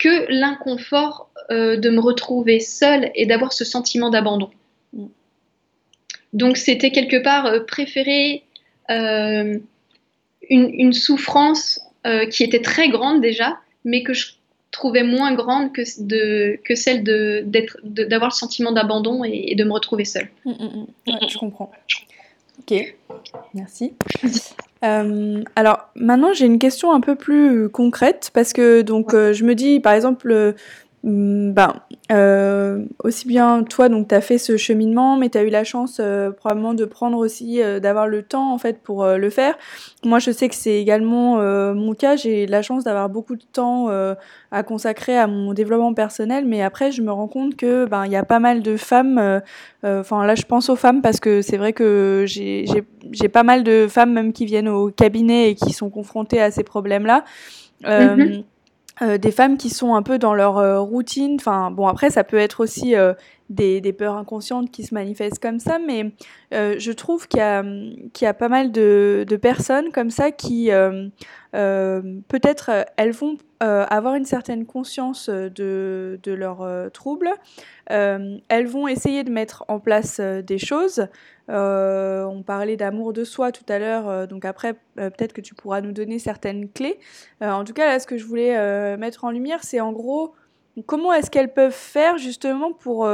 [0.00, 4.50] que l'inconfort euh, de me retrouver seule et d'avoir ce sentiment d'abandon.
[6.32, 8.42] Donc c'était quelque part euh, préférer
[8.90, 9.60] euh,
[10.50, 11.80] une, souffrance
[12.30, 14.32] qui était très grande déjà, mais que je
[14.70, 20.04] trouvais moins grande que, de, que celle d'avoir le sentiment d'abandon et, de me retrouver
[20.04, 20.28] seule.
[20.44, 21.28] Mm, mm, mm.
[21.28, 21.70] je comprends.
[22.58, 22.96] Ok,
[23.54, 23.94] merci.
[24.84, 29.44] Euh, alors maintenant j'ai une question un peu plus concrète parce que donc euh, je
[29.44, 30.54] me dis par exemple
[30.85, 31.74] Mm, ben,
[32.10, 35.62] euh, aussi bien toi, donc tu as fait ce cheminement, mais tu as eu la
[35.62, 39.56] chance euh, probablement de prendre aussi, euh, d'avoir le temps en fait pour le faire.
[40.04, 41.36] Moi, je sais que c'est également
[41.74, 42.16] mon cas.
[42.16, 43.88] J'ai la chance d'avoir beaucoup de temps
[44.50, 48.10] à consacrer à mon développement personnel, mais après, je me rends compte que ben il
[48.10, 49.42] y a pas mal de femmes.
[49.84, 53.86] Enfin, là, je pense aux femmes parce que c'est vrai que j'ai pas mal de
[53.88, 57.24] femmes même qui viennent au cabinet et qui sont confrontées à ces problèmes-là.
[57.84, 58.42] Mm-hmm.
[59.02, 61.36] Euh, des femmes qui sont un peu dans leur euh, routine.
[61.38, 63.12] Enfin, bon, après, ça peut être aussi euh,
[63.50, 66.12] des, des, peurs inconscientes qui se manifestent comme ça, mais
[66.50, 70.70] je trouve qu'il y, y, a pas mal de, de, personnes comme ça qui,
[71.52, 77.30] peut-être, elles vont avoir une certaine conscience de, de leurs troubles.
[77.88, 81.08] Elles vont essayer de mettre en place des choses.
[81.48, 85.40] Euh, on parlait d'amour de soi tout à l'heure, euh, donc après, euh, peut-être que
[85.40, 86.98] tu pourras nous donner certaines clés.
[87.40, 90.34] en tout cas, là, ce que je voulais mettre en lumière, c'est en gros,
[90.86, 93.08] comment est-ce qu'elles peuvent faire justement pour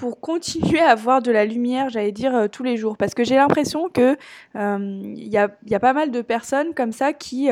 [0.00, 2.96] pour continuer à avoir de la lumière, j'allais dire, tous les jours.
[2.96, 4.16] Parce que j'ai l'impression que
[4.54, 7.50] il y, a, y, a, pas mal de personnes comme ça qui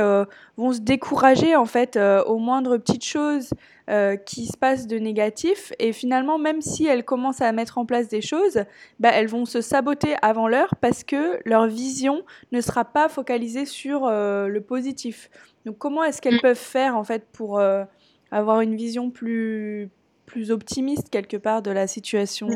[0.57, 3.51] vont se décourager en fait aux moindres petites choses
[3.91, 5.73] euh, qui se passe de négatif.
[5.79, 8.65] Et finalement, même si elles commencent à mettre en place des choses,
[9.01, 13.65] bah, elles vont se saboter avant l'heure parce que leur vision ne sera pas focalisée
[13.65, 15.31] sur euh, le positif.
[15.65, 17.85] Donc comment est-ce qu'elles peuvent faire en fait pour euh,
[18.31, 19.89] avoir une vision plus,
[20.29, 22.49] plus optimiste quelque part de la situation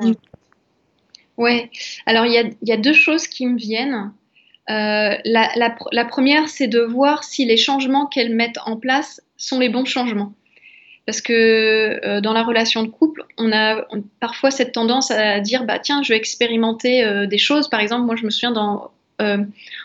[1.38, 1.70] Ouais,
[2.06, 4.12] alors il y a, deux choses qui me viennent.
[4.68, 9.68] la, la, première, c'est de voir si les changements qu'elles mettent en place sont les
[9.68, 10.32] bons changements.
[11.06, 13.84] Parce que euh, dans la relation de couple, on a
[14.20, 17.68] parfois cette tendance à dire bah tiens, je vais expérimenter euh, des choses.
[17.68, 19.38] Par exemple, moi je me souviens dans euh,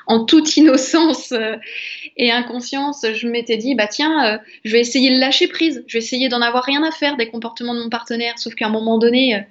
[0.08, 1.34] en toute innocence
[2.18, 6.00] et inconscience, je m'étais dit bah tiens, je vais essayer de lâcher prise, je vais
[6.00, 8.40] essayer d'en avoir rien à faire des comportements de mon partenaire.
[8.40, 9.44] Sauf qu'à un moment donné,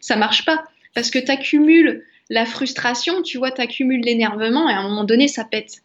[0.00, 4.72] ça marche pas parce que tu accumules la frustration, tu vois, tu accumules l'énervement et
[4.72, 5.82] à un moment donné, ça pète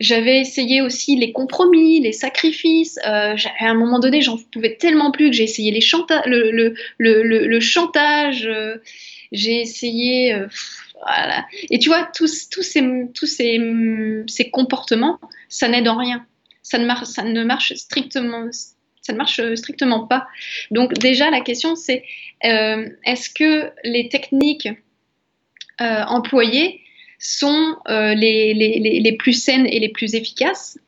[0.00, 2.98] j'avais essayé aussi les compromis, les sacrifices.
[3.06, 7.60] Euh, à un moment donné, j'en pouvais tellement plus que j'ai essayé les chanta le,
[7.60, 8.46] chantage.
[8.46, 8.76] Euh,
[9.32, 10.34] j'ai essayé.
[10.34, 10.46] Euh,
[11.70, 12.82] Et tu vois, tous, tous, ces,
[13.14, 16.26] tous ces, ces comportements, ça n'aide en rien.
[16.62, 18.48] Ça ne, marche, ça ne marche strictement
[19.02, 20.26] ça ne marche strictement pas.
[20.70, 22.04] Donc déjà, la question c'est
[22.40, 24.68] est-ce que les techniques
[25.78, 26.80] employées
[27.24, 30.78] sont euh, les, les, les, plus saines et les plus efficaces?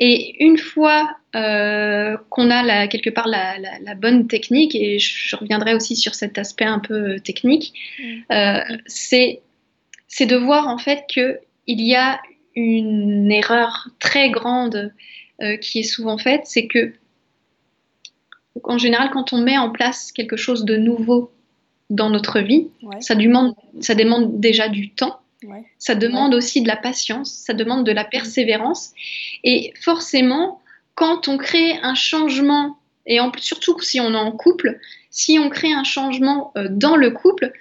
[0.00, 5.36] Et une fois euh, qu'on a la, quelque part la, la, bonne technique, et je,
[5.36, 8.32] reviendrai aussi sur cet aspect un peu technique, mm.
[8.32, 9.40] euh, c'est
[10.20, 12.20] de voir en fait qu'il y a
[12.56, 14.92] une erreur très grande
[15.42, 16.94] euh, qui est souvent faite, c'est que
[18.64, 21.30] en général, quand on met en place quelque chose de nouveau
[21.88, 22.68] dans notre vie,
[23.00, 25.20] ça, demande, ça demande déjà du temps.
[25.78, 28.90] Ça demande aussi de la patience, ça demande de la persévérance.
[29.44, 30.60] Et forcément,
[30.94, 32.76] quand on crée un changement,
[33.06, 34.78] et surtout si on est en couple,
[35.10, 37.52] si on crée un changement euh, dans le couple,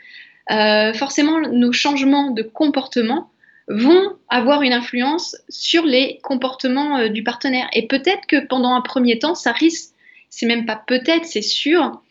[0.52, 3.32] euh, forcément, nos changements de comportement
[3.68, 7.70] vont avoir une influence sur les comportements euh, du partenaire.
[7.74, 9.94] Et peut-être que pendant un premier temps, ça risque,
[10.30, 12.02] c'est même pas peut-être, c'est sûr,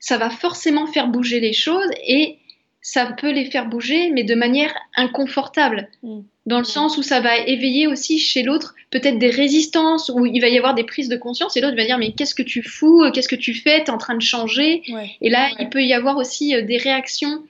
[0.00, 2.38] ça va forcément faire bouger les choses et
[2.84, 5.88] ça peut les faire bouger, mais de manière inconfortable.
[6.02, 6.20] Mm.
[6.44, 10.38] Dans le sens où ça va éveiller aussi chez l'autre peut-être des résistances, où il
[10.40, 12.62] va y avoir des prises de conscience, et l'autre va dire Mais qu'est-ce que tu
[12.62, 14.82] fous Qu'est-ce que tu fais Tu es en train de changer.
[15.22, 17.42] Et là, il peut y avoir aussi euh, des réactions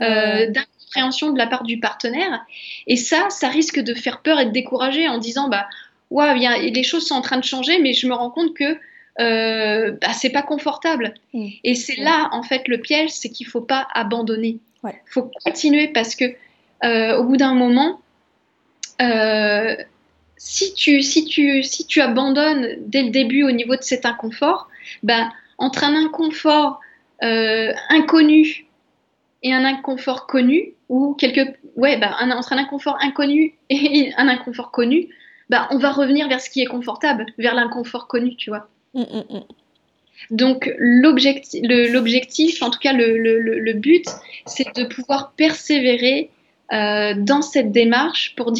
[0.00, 2.46] euh, d'incompréhension de la part du partenaire.
[2.86, 5.66] Et ça, ça risque de faire peur et de décourager en disant Bah,
[6.10, 8.78] ouais, les choses sont en train de changer, mais je me rends compte que
[9.18, 11.14] euh, bah, c'est pas confortable.
[11.34, 11.48] Mm.
[11.64, 14.60] Et c'est là, en fait, le piège, c'est qu'il faut pas abandonner.
[14.92, 16.24] Il faut continuer parce que
[16.84, 18.00] euh, au bout d'un moment,
[19.00, 19.76] euh,
[20.36, 24.68] si, tu, si, tu, si tu abandonnes dès le début au niveau de cet inconfort,
[25.02, 26.80] ben, entre un inconfort
[27.22, 28.66] euh, inconnu
[29.42, 31.40] et un inconfort connu, ou quelque,
[31.76, 35.08] ouais, ben, entre un inconfort inconnu et un inconfort connu,
[35.48, 38.68] ben, on va revenir vers ce qui est confortable, vers l'inconfort connu, tu vois.
[38.94, 39.40] Mmh, mmh, mmh.
[40.30, 44.06] Donc l'objectif, en tout cas le, but,
[44.46, 46.30] c'est de pouvoir persévérer
[46.72, 48.52] euh, dans cette démarche pour euh,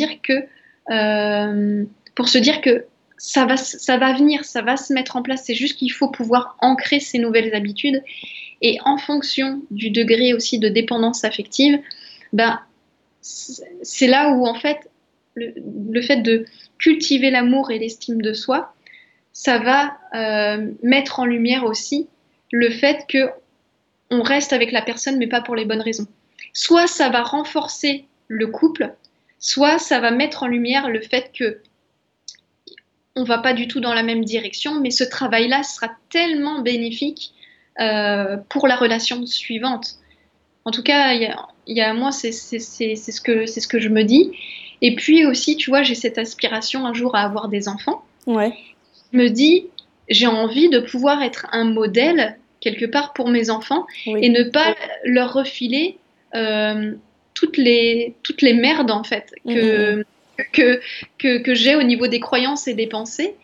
[2.26, 2.84] se dire que
[3.18, 5.42] ça va, ça va venir, ça va se mettre en place.
[5.44, 8.02] C'est juste qu'il faut pouvoir ancrer ces nouvelles habitudes
[8.62, 11.78] et en fonction du degré aussi de dépendance affective,
[12.32, 12.60] ben,
[13.20, 14.88] c'est là où en fait
[15.34, 16.46] le fait de
[16.78, 18.74] cultiver l'amour et l'estime de soi,
[19.36, 22.08] ça va euh, mettre en lumière aussi
[22.52, 23.28] le fait que
[24.10, 26.06] on reste avec la personne, mais pas pour les bonnes raisons.
[26.54, 28.94] Soit ça va renforcer le couple,
[29.38, 31.60] soit ça va mettre en lumière le fait que
[33.14, 37.34] on va pas du tout dans la même direction, mais ce travail-là sera tellement bénéfique
[37.78, 39.96] euh, pour la relation suivante.
[40.64, 44.32] En tout cas, il y, moi, c'est ce, que, ce que je me dis.
[44.80, 48.02] Et puis aussi, tu vois, j'ai cette aspiration un jour à avoir des enfants.
[48.26, 48.54] Ouais
[49.16, 49.66] me dis,
[50.08, 54.74] j'ai envie de pouvoir être un modèle quelque part pour mes enfants et ne pas
[55.04, 55.98] leur refiler
[56.34, 56.92] euh,
[57.34, 60.04] toutes, les, toutes les merdes en fait que,
[60.52, 60.80] que,
[61.18, 63.34] que, que j'ai au niveau des croyances et des pensées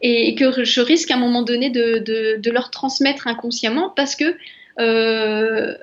[0.00, 4.36] et, que je risque à un moment donné de, de, leur transmettre inconsciemment parce que
[4.78, 5.74] euh,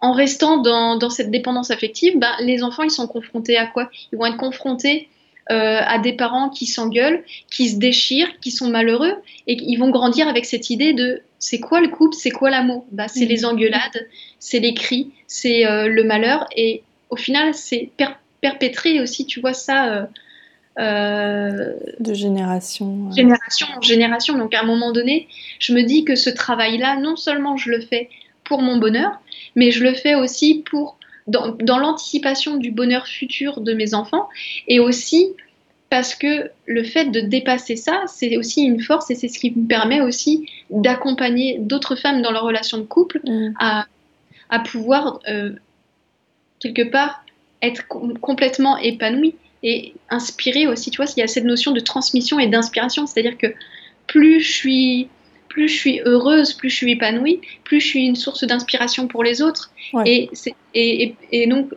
[0.00, 3.90] en restant dans, dans, cette dépendance affective, ben, les enfants ils sont confrontés à quoi?
[4.12, 5.08] Ils vont être confrontés
[5.50, 9.14] euh, à des parents qui s'engueulent, qui se déchirent, qui sont malheureux,
[9.46, 12.86] et ils vont grandir avec cette idée de c'est quoi le couple, c'est quoi l'amour?
[12.92, 13.46] Bah, C'est les mhm.
[13.46, 17.90] engueulades, c'est les cris, c'est euh, le malheur, et au final, c'est
[18.40, 20.08] perpétré aussi, tu vois ça.
[20.78, 23.10] Euh, de génération.
[23.12, 24.38] Génération en génération.
[24.38, 27.80] Donc à un moment donné, je me dis que ce travail-là, non seulement je le
[27.80, 28.08] fais
[28.44, 29.20] pour mon bonheur,
[29.56, 34.28] mais je le fais aussi pour dans, l'anticipation du bonheur futur de mes enfants
[34.68, 35.28] et aussi
[35.88, 39.50] parce que le fait de dépasser ça, c'est aussi une force et c'est ce qui
[39.50, 43.54] me permet aussi d'accompagner d'autres femmes dans leur relation de couple mm.
[43.58, 43.86] à,
[44.50, 45.50] à, pouvoir euh,
[46.60, 47.24] quelque part
[47.60, 50.90] être complètement épanouie et inspirer aussi.
[50.90, 53.48] Tu vois, il y a cette notion de transmission et d'inspiration, c'est-à-dire que
[54.06, 55.08] plus je suis
[55.50, 59.22] plus je suis heureuse, plus je suis épanouie, plus je suis une source d'inspiration pour
[59.22, 59.70] les autres.
[60.06, 60.30] Et,
[60.74, 61.72] et, et, donc,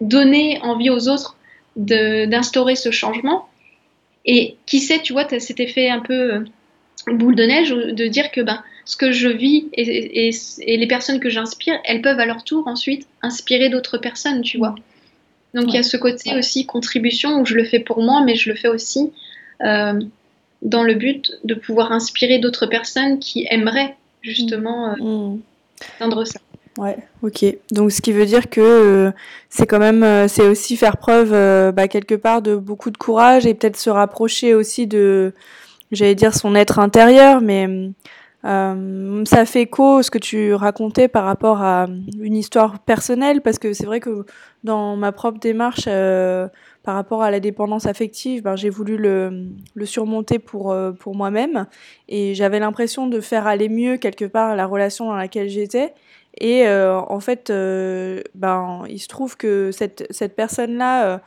[0.00, 1.36] donner envie aux autres
[1.76, 3.48] d'instaurer ce changement.
[4.26, 6.44] Et qui sait, tu vois, tu as cet effet un peu euh,
[7.08, 11.20] boule de neige de dire que ben, ce que je vis et, et les personnes
[11.20, 14.74] que j'inspire, elles peuvent à leur tour ensuite inspirer d'autres personnes, tu vois.
[15.54, 18.36] Donc il y a ce côté aussi contribution où je le fais pour moi, mais
[18.36, 19.10] je le fais aussi
[19.62, 19.98] euh,
[20.62, 25.40] dans le but de pouvoir inspirer d'autres personnes qui aimeraient justement euh, mm.
[25.96, 26.40] atteindre ça.
[26.78, 27.44] Ouais, ok.
[27.72, 29.10] Donc ce qui veut dire que euh,
[29.48, 31.30] c'est quand même, c'est aussi faire preuve
[31.72, 35.34] bah, quelque part de beaucoup de courage et peut-être se rapprocher aussi de,
[35.92, 37.68] j'allais dire son être intérieur, mais
[38.44, 41.86] euh, ça fait écho ce que tu racontais par rapport à
[42.18, 44.24] une histoire personnelle, parce que c'est vrai que
[44.64, 46.48] dans ma propre démarche euh,
[46.82, 49.50] par rapport à la dépendance affective, ben, j'ai voulu le,
[49.84, 51.66] surmonter pour, euh, pour moi-même,
[52.08, 55.94] et j'avais l'impression de faire aller mieux quelque part la relation dans laquelle j'étais.
[56.38, 57.52] Et euh, en fait,
[58.34, 61.20] ben, il se trouve que cette, cette personne-là,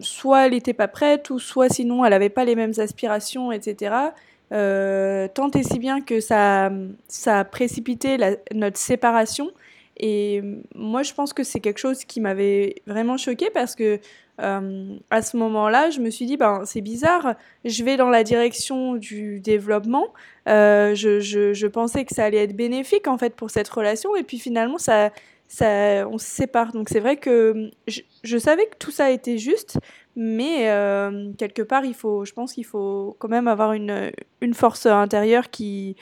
[0.00, 4.12] soit elle n'était pas prête, ou soit sinon elle n'avait pas les mêmes aspirations, etc.
[4.52, 6.70] Euh, tant et si bien que ça,
[7.08, 8.16] ça a précipité
[8.52, 9.50] notre séparation.
[9.96, 10.42] Et
[10.74, 14.00] moi, je pense que c'est quelque chose qui m'avait vraiment choqué parce que
[14.40, 17.34] euh, à ce moment-là, je me suis dit, ben, c'est bizarre,
[17.64, 20.08] je vais dans la direction du développement.
[20.48, 24.16] Euh, je, je, je, pensais que ça allait être bénéfique en fait pour cette relation,
[24.16, 25.10] et puis finalement, ça,
[25.46, 26.72] ça, on se sépare.
[26.72, 29.78] Donc c'est vrai que je, je, savais que tout ça était juste,
[30.16, 34.54] mais euh, quelque part, il faut, je pense qu'il faut quand même avoir une, une
[34.54, 35.96] force intérieure qui,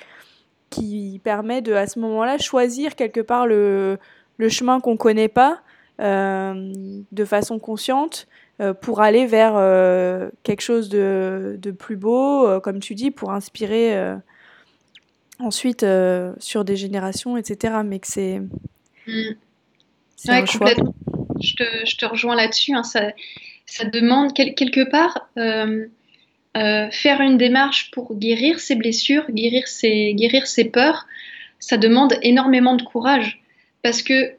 [0.72, 3.98] qui permet de, à ce moment-là, choisir quelque part le,
[4.38, 5.60] le chemin qu'on ne connaît pas
[6.00, 6.72] euh,
[7.12, 8.26] de façon consciente
[8.60, 9.54] euh, pour aller vers
[10.42, 13.96] quelque chose de, de plus beau, comme tu dis, pour inspirer
[15.38, 15.86] ensuite
[16.38, 17.74] sur des générations, etc.
[17.84, 18.40] Mais que c'est.
[19.06, 19.34] Mmh.
[20.28, 20.94] Ouais, complètement.
[21.40, 22.72] Je te, je te rejoins là-dessus.
[22.74, 23.10] Hein, ça
[23.72, 25.28] ça demande quelque part
[26.54, 31.06] euh, faire une démarche pour guérir ses blessures, guérir ses, peurs.
[31.58, 33.40] Ça demande énormément de courage
[33.82, 34.32] parce que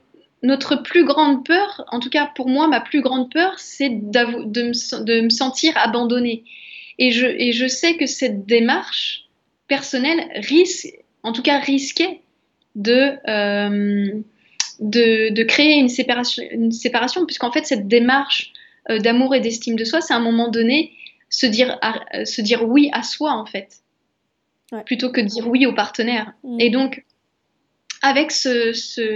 [0.44, 5.22] notre plus grande peur, en tout cas pour moi, ma plus grande peur, c'est de
[5.24, 6.44] me, sentir abandonnée.
[7.00, 9.24] Et je, sais que cette démarche
[9.68, 10.94] personnelle risque,
[11.24, 12.20] en tout cas risquait
[12.76, 14.22] de, euh,
[15.48, 18.52] créer une séparation, une séparation puisqu'en fait cette démarche
[18.92, 20.92] euh, d'amour et d'estime de soi, c'est à un moment donné
[21.34, 21.80] se dire,
[22.26, 23.78] se dire oui à soi, en fait,
[24.86, 26.34] plutôt que de dire oui au partenaire.
[26.44, 26.60] Mm.
[26.60, 27.04] Et donc,
[28.04, 28.72] avec ce,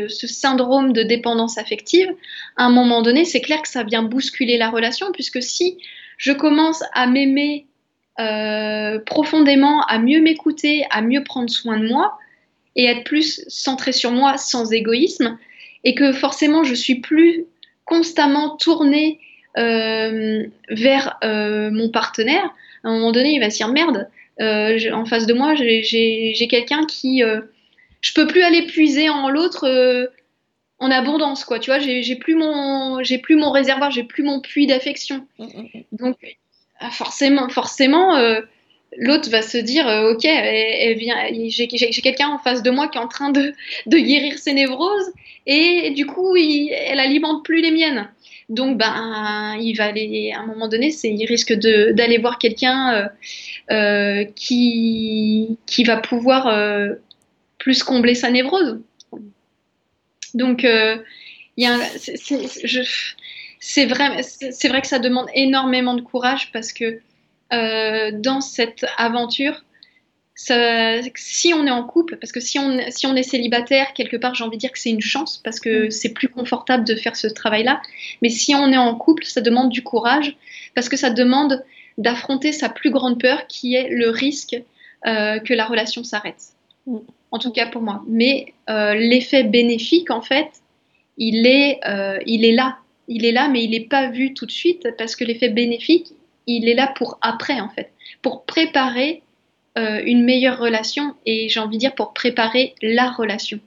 [0.10, 2.10] syndrome de dépendance affective,
[2.56, 5.78] à un moment donné, c'est clair que ça vient bousculer la relation, puisque si
[6.18, 7.68] je commence à m'aimer
[8.20, 12.18] euh, profondément, à mieux m'écouter, à mieux prendre soin de moi,
[12.76, 15.38] et être plus centré sur moi sans égoïsme,
[15.84, 17.46] et que forcément je suis plus
[17.86, 19.20] constamment tournée
[19.58, 22.54] vers euh, mon partenaire,
[22.84, 26.48] à un moment donné, il va se dire merde, euh, en face de moi, j'ai
[26.50, 27.24] quelqu'un qui.
[28.02, 30.10] je peux plus aller puiser en l'autre
[30.80, 31.60] en abondance, quoi.
[31.60, 35.26] Tu vois, j'ai plus, mon, plus mon réservoir, j'ai plus mon puits d'affection.
[35.40, 35.84] Mm, mm, mm.
[35.94, 36.18] Donc,
[36.92, 38.16] forcément, forcément
[38.96, 41.18] l'autre va se dire ok elle, vient
[41.50, 43.54] j'ai quelqu'un en face de moi qui est en train de,
[43.86, 45.12] de guérir ses névroses
[45.46, 48.10] et, du coup elle alimente plus les miennes
[48.50, 53.08] donc, ben, il va aller, à un moment donné, il risque d'aller voir quelqu'un euh,
[53.72, 56.94] euh, qui, qui va pouvoir euh,
[57.58, 58.80] plus combler sa névrose.
[60.34, 60.66] Donc,
[61.98, 62.18] c'est,
[63.60, 67.02] c'est vrai que ça demande énormément de courage parce que
[67.52, 69.64] dans cette aventure,
[70.38, 74.36] si on est en couple, parce que si on, si on est célibataire, quelque part,
[74.36, 75.92] j'ai envie de dire que c'est une chance, parce que mm.
[75.92, 77.82] c'est plus confortable de faire ce travail-là.
[78.22, 80.38] Mais si on est en couple, ça demande du courage,
[80.76, 81.64] parce que ça demande
[81.98, 84.56] d'affronter sa plus grande peur, qui est le risque
[85.08, 86.54] euh, que la relation s'arrête.
[86.86, 86.98] Mm.
[87.32, 88.04] En tout cas pour moi.
[88.08, 90.48] Mais euh, l'effet bénéfique, en fait,
[91.18, 92.78] il est, euh, il est là.
[93.08, 96.14] Il est là, mais il n'est pas vu tout de suite, parce que l'effet bénéfique,
[96.46, 99.24] il est là pour après, en fait, pour préparer
[99.78, 103.60] euh, une meilleure relation et j'ai envie de dire pour préparer la relation.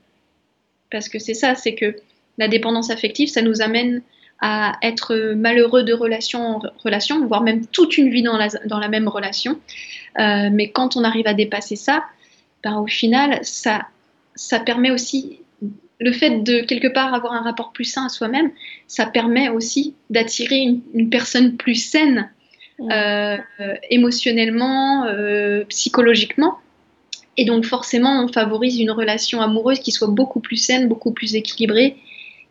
[0.91, 1.95] Parce que c'est ça, c'est que
[2.37, 4.01] la dépendance affective, ça nous amène
[4.41, 8.79] à être malheureux de relation en relation, voire même toute une vie dans la, dans
[8.79, 9.59] la même relation.
[10.19, 12.03] Euh, mais quand on arrive à dépasser ça,
[12.63, 13.87] ben, au final, ça,
[14.35, 15.39] ça permet aussi,
[15.99, 18.51] le fait de quelque part avoir un rapport plus sain à soi-même,
[18.87, 22.29] ça permet aussi d'attirer une, une, personne plus saine
[22.89, 23.37] euh,
[23.89, 26.57] émotionnellement, euh, psychologiquement.
[27.37, 31.35] Et donc forcément, on favorise une relation amoureuse qui soit beaucoup plus saine, beaucoup plus
[31.35, 31.97] équilibrée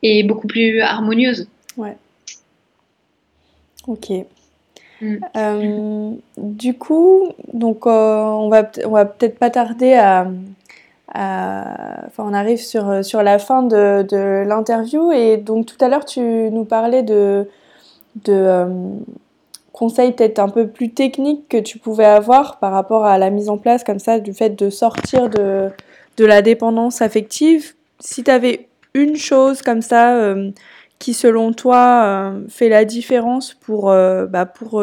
[0.03, 1.49] et beaucoup plus harmonieuse.
[1.77, 1.97] Ouais.
[3.87, 4.11] Ok.
[5.01, 5.17] Mm.
[5.37, 10.27] Euh, du coup, donc on va on va peut-être pas tarder à,
[11.13, 16.05] enfin, on arrive sur, sur la fin de, de l'interview et donc tout à l'heure
[16.05, 17.49] tu nous parlais de,
[18.25, 18.67] de
[19.73, 23.49] conseils peut-être un peu plus techniques que tu pouvais avoir par rapport à la mise
[23.49, 25.71] en place comme ça du fait de sortir de,
[26.17, 27.75] de la dépendance affective?
[27.99, 30.51] Si tu avais une chose comme ça euh,
[30.99, 34.83] qui selon toi euh, fait la différence pour, bah, pour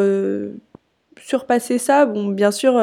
[1.19, 2.81] surpasser ça, bon bien sûr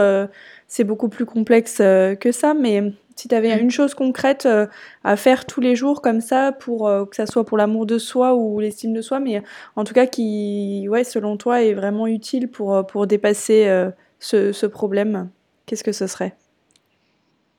[0.68, 3.60] c'est beaucoup plus complexe que ça, mais si tu avais mm.
[3.60, 4.66] une chose concrète euh,
[5.02, 7.98] à faire tous les jours comme ça, pour euh, que ça soit pour l'amour de
[7.98, 9.42] soi ou l'estime de soi, mais
[9.76, 13.70] en tout cas qui, ouais, selon toi, est vraiment utile pour, euh, pour dépasser
[14.18, 15.30] ce, problème,
[15.66, 16.34] qu'est-ce que ce serait?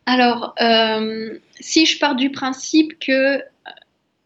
[0.08, 0.56] Alors,
[1.60, 3.42] si je pars du principe que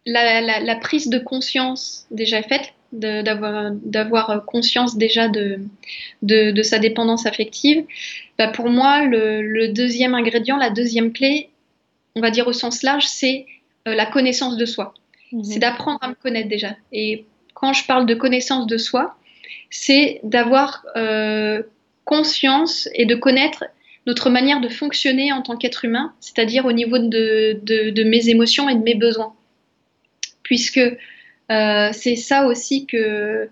[0.05, 5.59] la, prise de conscience déjà faite, d'avoir conscience déjà de,
[6.21, 7.85] de, sa dépendance affective,
[8.39, 11.49] bah pour moi, le, deuxième ingrédient, la deuxième clé,
[12.15, 13.45] on va dire au sens large, c'est
[13.85, 14.93] euh, la connaissance de soi.
[15.33, 15.43] Mhm.
[15.43, 16.77] C'est d'apprendre à me connaître déjà.
[16.93, 19.17] Et quand je parle de connaissance de soi,
[19.69, 21.63] c'est d'avoir euh,
[22.05, 23.65] conscience et de connaître
[24.07, 28.69] notre manière de fonctionner en tant qu'être humain, c'est-à-dire au niveau de, de, mes émotions
[28.69, 29.33] et de mes besoins.
[30.43, 33.49] Puisque euh, c'est ça aussi que,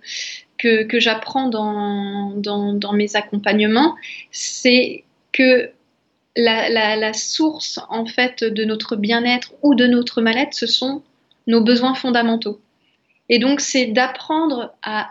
[0.57, 3.95] que, j'apprends dans, mes accompagnements,
[4.31, 5.69] c'est que
[6.35, 11.01] la, la, source en fait de notre bien-être ou de notre mal-être, ce sont
[11.47, 12.59] nos besoins fondamentaux.
[13.29, 15.09] Et donc c'est d'apprendre à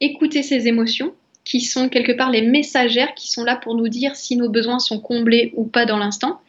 [0.00, 1.12] écouter ces émotions
[1.44, 4.78] qui sont quelque part les messagères qui sont là pour nous dire si nos besoins
[4.78, 6.40] sont comblés ou pas dans l'instant,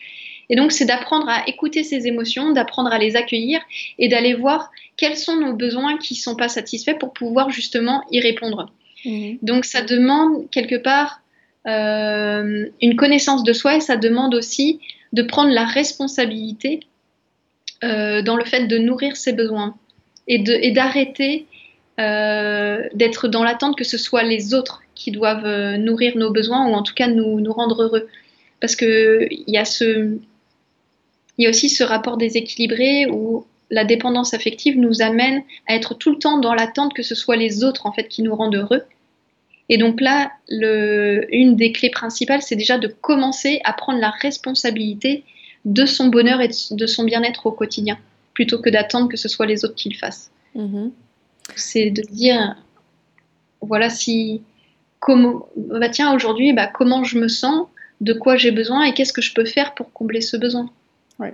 [0.50, 3.62] et donc, c'est d'apprendre à écouter ces émotions, d'apprendre à les accueillir
[4.00, 8.04] et d'aller voir quels sont nos besoins qui ne sont pas satisfaits pour pouvoir justement
[8.12, 8.72] y répondre.
[9.06, 9.38] Mhm.
[9.44, 11.22] Donc, ça demande quelque part
[11.68, 14.80] euh, une connaissance de soi et ça demande aussi
[15.14, 16.80] de prendre la responsabilité
[17.84, 19.76] euh, dans le fait de nourrir ses besoins
[20.28, 21.48] et d'arrêter
[22.00, 26.74] euh, d'être dans l'attente que ce soit les autres qui doivent nourrir nos besoins ou
[26.74, 28.08] en tout cas nous, nous rendre heureux.
[28.60, 30.20] Parce qu'il y a ce,
[31.40, 35.94] il y a aussi ce rapport déséquilibré où la dépendance affective nous amène à être
[35.94, 38.58] tout le temps dans l'attente que ce soit les autres en fait qui nous rendent
[38.58, 38.84] heureux.
[39.70, 45.24] Et donc là, une des clés principales, c'est déjà de commencer à prendre la responsabilité
[45.64, 47.98] de son bonheur et de son bien-être au quotidien,
[48.34, 50.32] plutôt que d'attendre que ce soit les autres qui le fassent.
[50.58, 50.92] Mm-hmm.
[51.56, 52.58] C'est de dire,
[53.62, 54.42] voilà, si,
[55.00, 57.68] comment, bah tiens, aujourd'hui, bah, comment je me sens,
[58.02, 60.72] de quoi j'ai besoin et qu'est-ce que je peux faire pour combler ce besoin.
[61.20, 61.34] Ouais.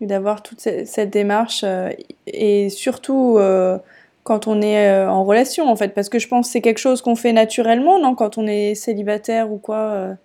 [0.00, 1.90] Et d'avoir toute cette démarche euh,
[2.26, 3.78] et surtout euh,
[4.24, 6.78] quand on est euh, en relation en fait, parce que je pense que c'est quelque
[6.78, 8.14] chose qu'on fait naturellement, non?
[8.14, 10.16] Quand on est célibataire ou quoi,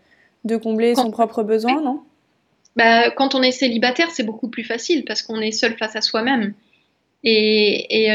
[0.43, 2.01] de combler son propre besoin, non?
[2.75, 6.01] Bah, Quand on est célibataire, c'est beaucoup plus facile parce qu'on est seul face à
[6.01, 6.53] soi-même.
[7.23, 8.11] Et, et,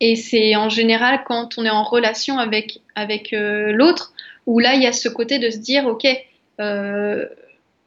[0.00, 4.12] et c'est en général quand on est en relation avec, avec l'autre,
[4.46, 6.06] où là, il y a ce côté de se dire, OK,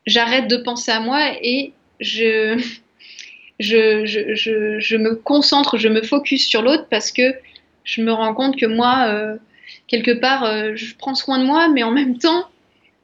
[0.06, 2.62] j'arrête de penser à moi et je,
[3.60, 7.36] je, je, je, me concentre, je me focus sur l'autre parce que
[7.84, 9.38] je me rends compte que moi, euh,
[9.88, 12.46] quelque part, euh, je prends soin de moi, mais en même temps,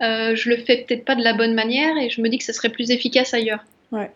[0.01, 2.43] euh, je le fais peut-être pas de la bonne manière et je me dis que
[2.43, 3.63] ça serait plus efficace ailleurs.
[3.91, 4.11] Ouais.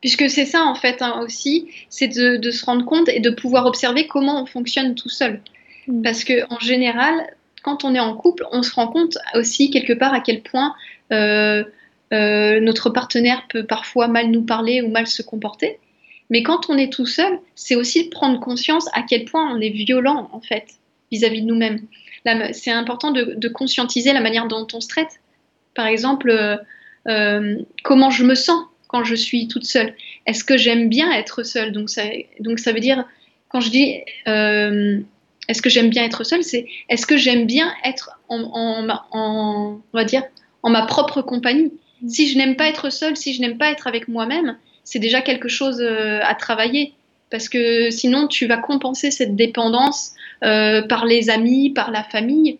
[0.00, 3.30] Puisque c'est ça en fait hein, aussi, c'est de, de, se rendre compte et de
[3.30, 5.40] pouvoir observer comment on fonctionne tout seul.
[5.86, 6.02] Mm.
[6.02, 9.92] Parce que en général, quand on est en couple, on se rend compte aussi quelque
[9.92, 10.74] part à quel point
[11.10, 15.78] notre partenaire peut parfois mal nous parler ou mal se comporter.
[16.30, 19.70] Mais quand on est tout seul, c'est aussi prendre conscience à quel point on est
[19.70, 20.68] violent en fait
[21.10, 21.80] vis-à-vis de nous-mêmes.
[22.52, 25.20] C'est important de, conscientiser la manière dont on se traite.
[25.74, 26.30] Par exemple,
[27.08, 29.94] euh, comment je me sens quand je suis toute seule.
[30.26, 31.72] Est-ce que j'aime bien être seule?
[31.72, 32.02] Donc ça,
[32.40, 33.04] donc ça veut dire,
[33.48, 38.20] quand je dis est-ce que j'aime bien être seule, c'est est-ce que j'aime bien être
[38.28, 40.22] en, on va dire,
[40.62, 41.72] en ma propre compagnie.
[42.08, 45.20] Si je n'aime pas être seule, si je n'aime pas être avec moi-même, c'est déjà
[45.20, 46.94] quelque chose euh, à travailler.
[47.30, 52.58] Parce que sinon, tu vas compenser cette dépendance euh, par les amis, par la famille.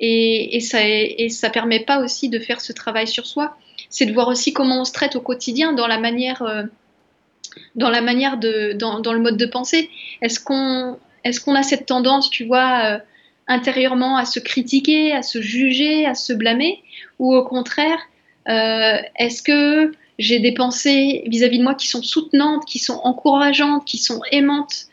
[0.00, 3.56] Et, ça ne permet pas aussi de faire ce travail sur soi.
[3.90, 6.64] C'est de voir aussi comment on se traite au quotidien dans la manière, euh,
[7.74, 9.90] dans, la manière de, dans, le mode de pensée.
[10.20, 13.00] Est-ce qu'on est qu'on a cette tendance, tu vois,
[13.48, 16.82] intérieurement à se critiquer, à se juger, à se blâmer
[17.18, 17.98] Ou au contraire,
[18.48, 23.84] euh, est-ce que j'ai des pensées vis-à-vis de moi qui sont soutenantes, qui sont encourageantes,
[23.84, 24.86] qui sont aimantes?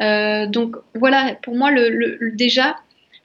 [0.00, 2.76] Euh, Donc voilà, pour moi, le, déjà,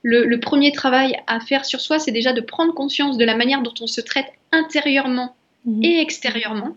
[0.04, 3.62] le, premier travail à faire sur soi, c'est déjà de prendre conscience de la manière
[3.62, 5.84] dont on se traite intérieurement mhm.
[5.84, 6.76] et extérieurement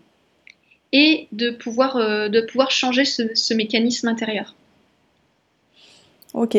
[0.91, 4.55] et de pouvoir, euh, de pouvoir changer ce, mécanisme intérieur.
[6.33, 6.57] Ok.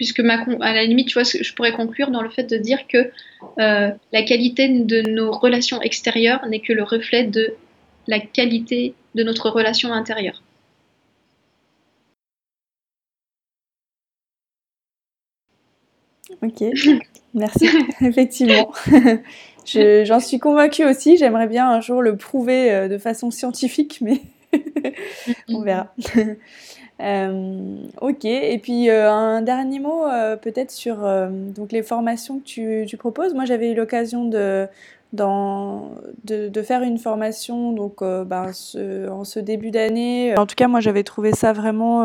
[0.00, 2.86] Puisque ma, à la limite, tu vois, je pourrais conclure dans le fait de dire
[2.88, 3.10] que
[3.58, 7.52] euh, la qualité de nos relations extérieures n'est que le reflet de
[8.06, 10.40] la qualité de notre relation intérieure.
[16.40, 16.64] Ok,
[17.34, 17.68] merci,
[18.00, 18.72] effectivement.
[19.66, 24.22] J'en suis convaincue aussi, j'aimerais bien un jour le prouver euh, de façon scientifique, mais
[25.50, 25.94] on verra.
[27.00, 30.04] Euh, ok, et puis euh, un dernier mot
[30.42, 30.98] peut-être sur
[31.30, 33.34] donc les formations que tu, proposes.
[33.34, 34.68] Moi j'avais eu l'occasion de,
[35.12, 38.52] de, faire une formation donc, ben,
[39.10, 40.36] en ce début d'année.
[40.36, 42.04] En tout cas moi j'avais trouvé ça vraiment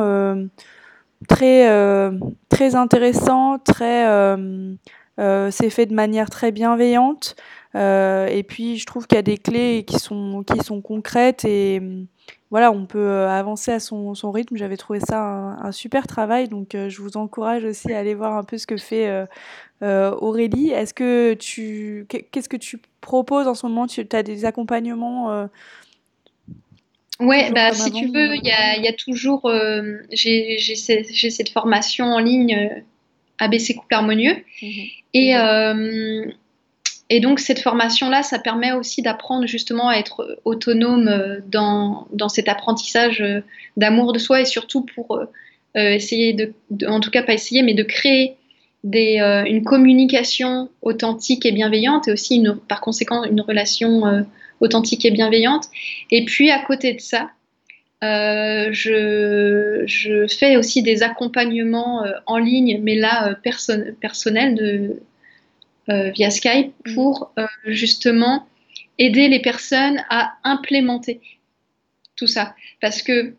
[1.28, 2.12] très, euh,
[2.50, 4.74] très intéressant, très, euh,
[5.20, 7.36] euh, c'est fait de manière très bienveillante.
[7.76, 11.82] et puis je trouve qu'il y a des clés qui sont, qui sont concrètes et
[12.52, 14.56] voilà, on peut avancer à son, son rythme.
[14.56, 18.44] J'avais trouvé ça un, super travail, donc je vous encourage aussi à aller voir un
[18.44, 19.26] peu ce que fait
[19.82, 20.70] Aurélie.
[20.70, 23.88] Est-ce que tu, qu'est-ce que tu proposes en ce moment?
[23.88, 25.48] Tu as des accompagnements
[27.20, 29.46] Ouais, bah, si tu veux, il y a, y a, toujours.
[29.46, 32.80] Euh, j'ai cette formation en ligne euh,
[33.40, 34.44] ABC Couple Harmonieux.
[34.62, 34.86] Mhm.
[35.14, 35.36] Et.
[35.36, 36.26] Euh,
[37.10, 42.30] et donc, cette formation-là, ça permet aussi d'apprendre justement à être autonome euh, dans, dans
[42.30, 43.24] cet apprentissage
[43.78, 45.20] d'amour de soi et surtout pour
[45.76, 46.54] essayer de,
[46.88, 48.38] En tout cas, pas essayer, mais de créer
[48.86, 54.26] des, une communication authentique et bienveillante et aussi, une, par conséquent, une relation
[54.62, 55.66] authentique et bienveillante.
[56.12, 57.30] Et puis à côté de ça,
[58.04, 65.00] euh, je, fais aussi des accompagnements euh, en ligne, mais là euh, personnels
[65.88, 66.94] via Skype mmh.
[66.96, 67.32] pour
[67.66, 68.48] justement
[68.98, 71.22] aider les personnes à implémenter
[72.16, 72.56] tout ça.
[72.82, 73.34] Parce que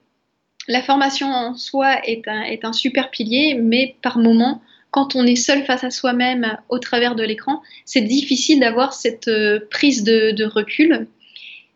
[0.68, 5.26] la formation en soi est un, est un super pilier, mais par moment, quand on
[5.26, 10.04] est seul face à soi-même au travers de l'écran, c'est difficile d'avoir cette euh, prise
[10.04, 11.06] de, recul.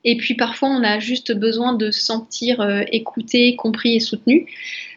[0.05, 4.47] Et puis parfois, on a juste besoin de se sentir euh, écouté, compris et soutenu.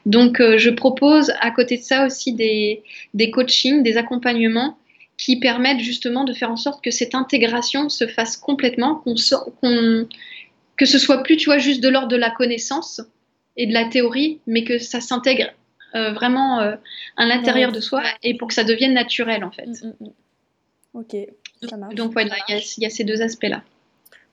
[0.06, 2.82] Donc, euh, je propose à côté de ça aussi des,
[3.14, 4.78] des coachings, des accompagnements
[5.24, 10.08] qui permettent justement de faire en sorte que cette intégration se fasse complètement, qu'on
[10.76, 13.00] que ce soit plus, tu vois, juste de l'ordre de la connaissance
[13.56, 15.46] et de la théorie, mais que ça s'intègre
[15.96, 16.76] euh, vraiment euh,
[17.16, 19.66] à l'intérieur de soi et pour que ça devienne naturel en fait.
[19.68, 21.00] Mm, mm, mm.
[21.00, 21.16] Ok,
[21.70, 21.96] ça marche.
[21.96, 23.62] Donc voilà, il y, a ces deux aspects-là.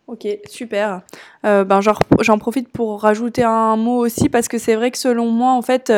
[0.09, 1.03] Ok, super.
[1.45, 5.30] Euh, ben, j'en profite pour rajouter un mot aussi parce que c'est vrai que selon
[5.30, 5.93] moi, en fait,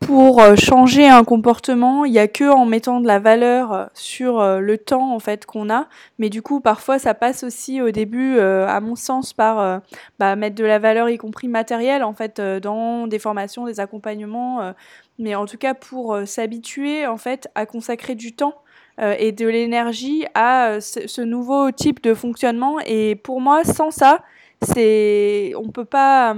[0.00, 3.86] pour euh, changer un comportement, il y a que en mettant de la valeur euh,
[3.94, 5.88] sur euh, le temps en fait qu'on a.
[6.18, 9.80] Mais du coup, parfois, ça passe aussi au début, à mon sens, par
[10.18, 14.72] bah, mettre de la valeur, y compris matérielle, en fait, dans des formations, des accompagnements.
[15.18, 18.54] mais en tout cas, pour s'habituer en fait à consacrer du temps
[18.98, 22.78] et de l'énergie à ce nouveau type de fonctionnement.
[22.86, 24.22] Et pour moi, sans ça,
[24.62, 26.34] c'est on peut pas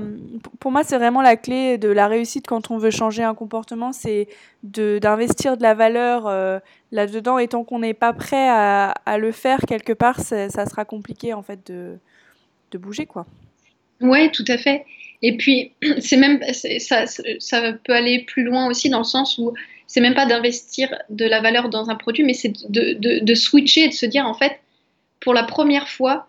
[0.59, 3.93] pour moi c'est vraiment la clé de la réussite quand on veut changer un comportement
[3.93, 4.27] c'est
[4.65, 6.59] de d'investir de la valeur euh,
[6.91, 10.49] là dedans et tant qu'on n'est pas prêt à, à, le faire quelque part ça
[10.49, 11.97] sera compliqué en fait de,
[12.73, 13.27] de bouger quoi.
[14.01, 14.85] Ouais tout à fait.
[15.23, 19.55] Et puis c'est même ça, ça peut aller plus loin aussi dans le sens où
[19.87, 23.85] c'est même pas d'investir de la valeur dans un produit mais c'est de, de switcher
[23.85, 24.59] et de se dire en fait
[25.21, 26.28] pour la première fois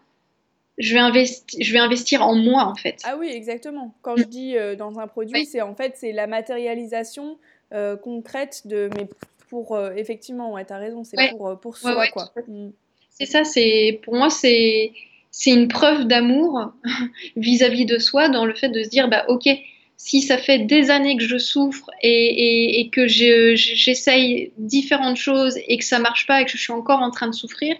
[0.79, 2.99] je vais, investir, je vais investir en moi en fait.
[3.03, 3.93] Ah oui, exactement.
[4.01, 7.37] Quand je dis euh, dans un produit, c'est en fait c'est la matérialisation
[7.73, 9.07] euh, concrète de mais
[9.49, 12.31] pour euh, effectivement, ouais, tu as raison, c'est pour, pour soi quoi.
[12.47, 12.69] Mm.
[13.09, 14.93] C'est ça, c'est pour moi c'est
[15.31, 16.71] c'est une preuve d'amour
[17.35, 19.49] vis-à-vis de soi dans le fait de se dire bah OK,
[19.97, 25.59] si ça fait des années que je souffre et, et, et que j'essaye différentes choses
[25.67, 27.75] et que ça marche pas et que je suis encore en train de souffrir,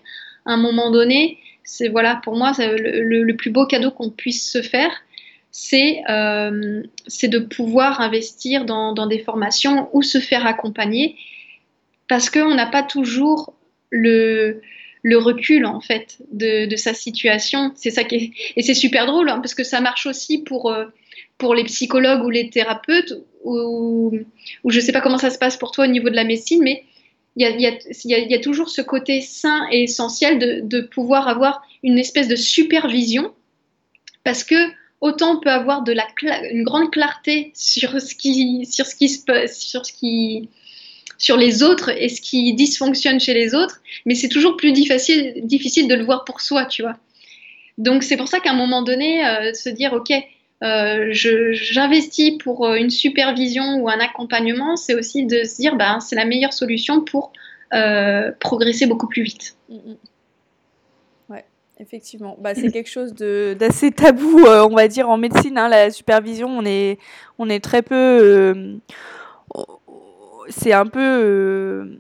[0.45, 1.37] à un moment donné,
[1.69, 4.91] c'est voilà, pour moi, le, plus beau cadeau qu'on puisse se faire,
[5.51, 6.81] c'est euh,
[7.23, 11.15] de pouvoir investir dans, des formations ou se faire accompagner,
[12.07, 13.53] parce qu'on n'a pas toujours
[13.91, 14.61] le,
[15.05, 17.71] recul en fait de, sa situation.
[17.75, 20.85] C'est ça qui et c'est super drôle hein, parce que ça marche aussi pour euh,
[21.37, 23.13] pour les psychologues ou les thérapeutes
[23.43, 24.11] ou,
[24.63, 26.61] ou je sais pas comment ça se passe pour toi au niveau de la médecine,
[26.63, 26.83] mais
[27.39, 32.35] il y a, toujours ce côté sain et essentiel de, pouvoir avoir une espèce de
[32.35, 33.33] supervision
[34.23, 34.55] parce que
[35.01, 40.49] autant on peut avoir une grande clarté sur ce qui se qui
[41.17, 45.33] sur les autres et ce qui dysfonctionne chez les autres, mais c'est toujours plus difficile,
[45.43, 46.97] difficile de le voir pour soi, tu vois.
[47.77, 50.11] Donc c'est pour ça qu'à un moment donné, euh, se dire, ok,
[50.63, 55.99] euh, j'investis pour euh, une supervision ou un accompagnement, c'est aussi de se dire, ben,
[55.99, 57.31] c'est la meilleure solution pour
[58.39, 59.55] progresser beaucoup plus vite.
[59.69, 59.97] Mm, mm.
[61.29, 61.45] Ouais,
[61.79, 62.35] effectivement.
[62.39, 65.57] Bah, c'est quelque chose d'assez tabou, on va dire, en médecine.
[65.57, 66.97] Hein, la supervision, on est,
[67.37, 68.79] on est très peu
[70.49, 71.99] c'est un peu euh,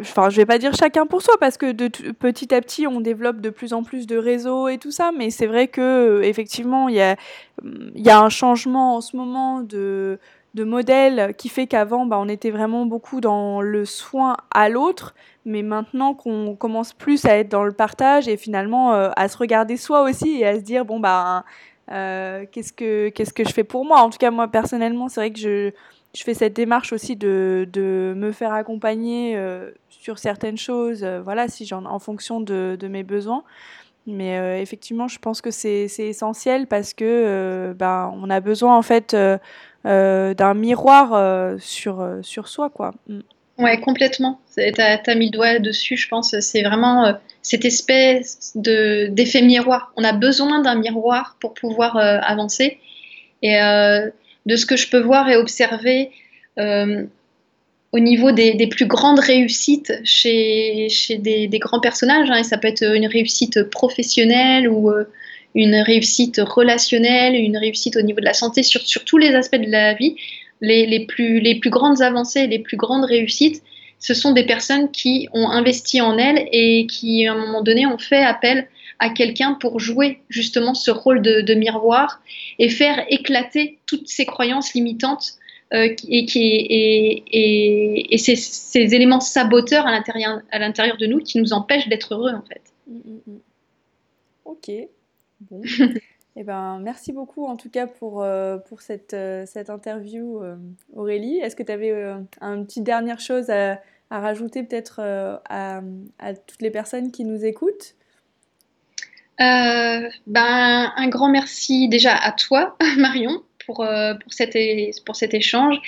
[0.00, 1.72] enfin je vais pas dire chacun pour soi parce que
[2.12, 5.30] petit à petit on développe de plus en plus de réseaux et tout ça mais
[5.30, 7.16] c'est vrai que euh, effectivement il y a
[7.62, 10.18] il y a un changement en ce moment de
[10.56, 15.14] modèle qui fait qu'avant bah, on était vraiment beaucoup dans le soin à l'autre
[15.44, 19.36] mais maintenant qu'on commence plus à être dans le partage et finalement euh, à se
[19.36, 21.44] regarder soi aussi et à se dire bon bah
[21.88, 24.00] que qu'est-ce que je fais pour moi?
[24.00, 25.72] En tout cas moi personnellement c'est vrai que je
[26.14, 31.20] je fais cette démarche aussi de, de me faire accompagner euh, sur certaines choses, euh,
[31.20, 33.42] voilà, si j'en, en fonction de, de, mes besoins.
[34.06, 38.76] Mais euh, effectivement, je pense que c'est, c'est essentiel parce que ben, on a besoin
[38.76, 39.16] en fait
[39.84, 42.92] d'un miroir sur, sur soi, quoi.
[43.08, 43.20] Mm.
[43.56, 44.40] Ouais, complètement.
[44.56, 46.38] Tu as, mis le doigt dessus, je pense.
[46.40, 49.92] C'est vraiment cette espèce de, d'effet miroir.
[49.96, 52.78] On a besoin d'un miroir pour pouvoir avancer.
[53.42, 53.56] Et
[54.46, 56.10] de ce que je peux voir et observer
[56.58, 57.04] euh,
[57.92, 60.88] au niveau des, plus grandes réussites chez,
[61.18, 62.30] des, grands personnages.
[62.30, 65.04] Hein, et ça peut être une réussite professionnelle ou euh,
[65.54, 69.70] une réussite relationnelle, une réussite au niveau de la santé, sur, tous les aspects de
[69.70, 70.16] la vie.
[70.60, 73.62] Les, les, plus, les plus grandes avancées, les plus grandes réussites,
[73.98, 77.86] ce sont des personnes qui ont investi en elles et qui, à un moment donné,
[77.86, 78.66] ont fait appel
[78.98, 82.22] à quelqu'un pour jouer justement ce rôle de, miroir
[82.58, 85.34] et faire éclater toutes ces croyances limitantes
[85.72, 91.88] euh, et, qui, et, et, ces, éléments saboteurs à l'intérieur, de nous qui nous empêchent
[91.88, 92.62] d'être heureux en fait.
[92.86, 93.40] Mm, mm, mm.
[94.44, 94.70] Ok,
[95.50, 95.62] bon.
[96.36, 100.42] Eh ben, merci beaucoup en tout cas pour, euh, pour cette, euh, cette interview,
[100.92, 101.38] Aurélie.
[101.38, 101.92] Est-ce que tu avais
[102.40, 103.80] une petite dernière chose à,
[104.10, 105.80] à rajouter peut-être à,
[106.18, 107.94] à, toutes les personnes qui nous écoutent?
[109.40, 114.56] Euh, ben, un grand merci déjà à toi, Marion, pour, euh, pour, cet,
[115.04, 115.80] pour cet échange.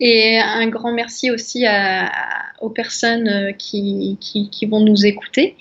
[0.00, 1.64] Et un grand merci aussi
[2.60, 5.56] aux personnes euh, qui, qui, vont nous écouter.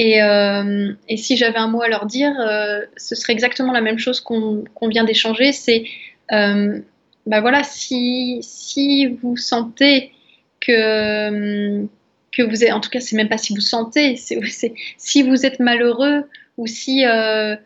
[0.00, 0.18] Et,
[1.08, 2.32] et si j'avais un mot à leur dire,
[2.96, 5.50] ce serait exactement la même chose qu'on vient d'échanger.
[5.50, 5.86] C'est,
[6.30, 6.84] ben
[7.26, 10.12] voilà, si, si vous sentez
[10.60, 11.84] que,
[12.30, 14.38] que vous êtes, en tout cas, c'est même pas si vous sentez, c'est
[14.98, 16.22] si vous êtes malheureux
[16.58, 17.56] ou si euh,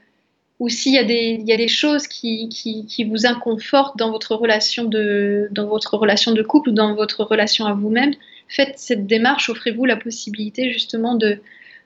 [0.62, 4.36] ou s'il y, a des, y a des choses qui, qui, vous inconfortent dans votre,
[4.36, 8.14] relation de, dans votre relation de couple ou dans votre relation à vous-même,
[8.48, 11.40] faites cette démarche, offrez-vous la possibilité justement de,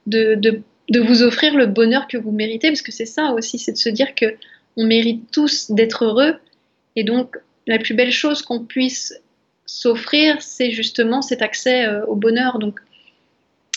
[0.07, 3.59] de, de, de, vous offrir le bonheur que vous méritez, parce que c'est ça aussi,
[3.59, 4.36] c'est de se dire que
[4.76, 6.34] on mérite tous d'être heureux,
[6.96, 9.18] et donc la plus belle chose qu'on puisse
[9.64, 12.59] s'offrir, c'est justement cet accès euh, au bonheur.
[12.59, 12.80] Donc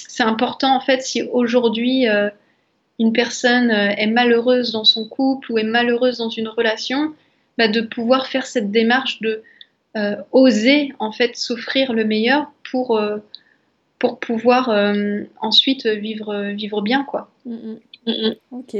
[0.09, 2.29] c'est important en fait si aujourd'hui euh,
[2.99, 7.13] une personne euh, est malheureuse dans son couple ou est malheureuse dans une relation,
[7.57, 9.41] bah, de pouvoir faire cette démarche de
[9.97, 13.17] euh, oser en fait s'offrir le meilleur pour, euh,
[13.97, 14.69] pour pouvoir
[15.41, 17.31] ensuite vivre, vivre bien quoi.
[17.45, 17.79] Mm, mm.
[18.07, 18.77] Mm, ok.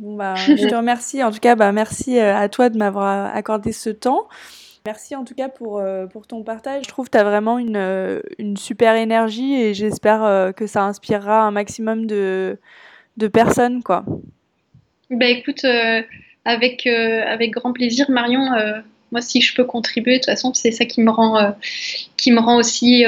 [0.00, 1.22] bah, je te remercie.
[1.22, 4.26] En tout cas, bah, merci à toi de m'avoir accordé ce temps.
[4.86, 6.84] Merci en tout cas pour, pour ton partage.
[6.84, 11.42] Je trouve que tu as vraiment une, une super énergie et j'espère que ça inspirera
[11.42, 12.58] un maximum de,
[13.16, 14.04] de personnes, quoi.
[15.10, 16.02] Bah écoute, euh,
[16.44, 18.52] avec, euh, avec grand plaisir, Marion.
[18.52, 18.80] Euh,
[19.12, 21.54] moi, si je peux contribuer, de toute façon, c'est ça qui me rend,
[22.16, 23.04] qui me rend aussi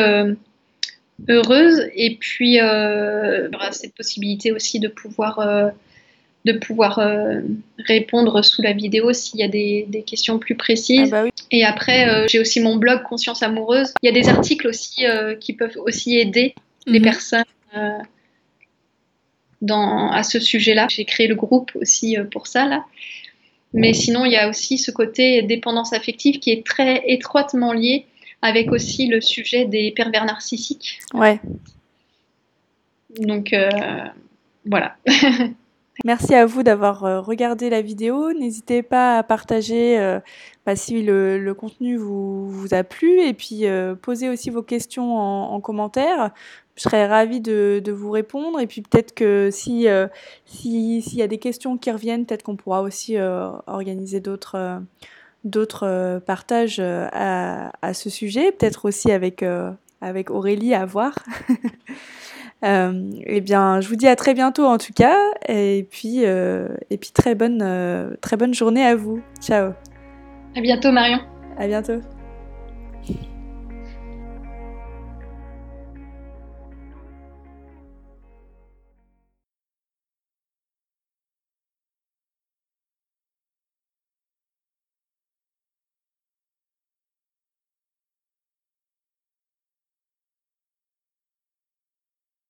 [1.28, 1.88] heureuse.
[1.96, 5.72] Et puis, il y aura cette possibilité aussi de pouvoir,
[6.44, 7.00] de pouvoir
[7.88, 11.12] répondre sous la vidéo s'il y a des, des, questions plus précises.
[11.12, 13.92] Ah bah Et après, j'ai aussi mon blog Conscience Amoureuse.
[14.00, 15.06] Il y a des articles aussi
[15.40, 16.54] qui peuvent aussi aider
[16.86, 17.06] les mhm.
[19.60, 20.86] Personnes à ce sujet-là.
[20.90, 22.84] J'ai créé le groupe aussi euh, pour ça, là.
[23.72, 28.06] Mais sinon, il y a aussi ce côté dépendance affective qui est très étroitement lié
[28.40, 31.00] avec aussi le sujet des pervers narcissiques.
[31.12, 31.40] Ouais.
[33.18, 33.68] Donc, euh,
[34.64, 34.96] voilà.
[36.04, 38.32] Merci à vous d'avoir euh, regardé la vidéo.
[38.32, 39.98] N'hésitez pas à partager
[40.64, 43.64] bah, si le, contenu vous, vous, a plu et puis
[44.00, 46.32] posez aussi vos questions en, en commentaire
[46.76, 48.60] je serais ravie de, de, vous répondre.
[48.60, 50.06] Et puis peut-être que si euh,
[50.44, 54.78] s'il y a des questions qui reviennent, peut-être qu'on pourra aussi euh, organiser d'autres euh,
[55.44, 59.44] d'autres partages à, à, ce sujet, peut-être aussi avec
[60.00, 61.14] avec Aurélie à voir.
[62.64, 65.16] eh bien, je vous dis à très bientôt en tout cas,
[65.48, 69.22] et puis, et puis très, bonne, très bonne journée à vous.
[69.40, 69.70] Ciao.
[70.56, 71.20] À bientôt Marion.
[71.56, 72.00] À bientôt.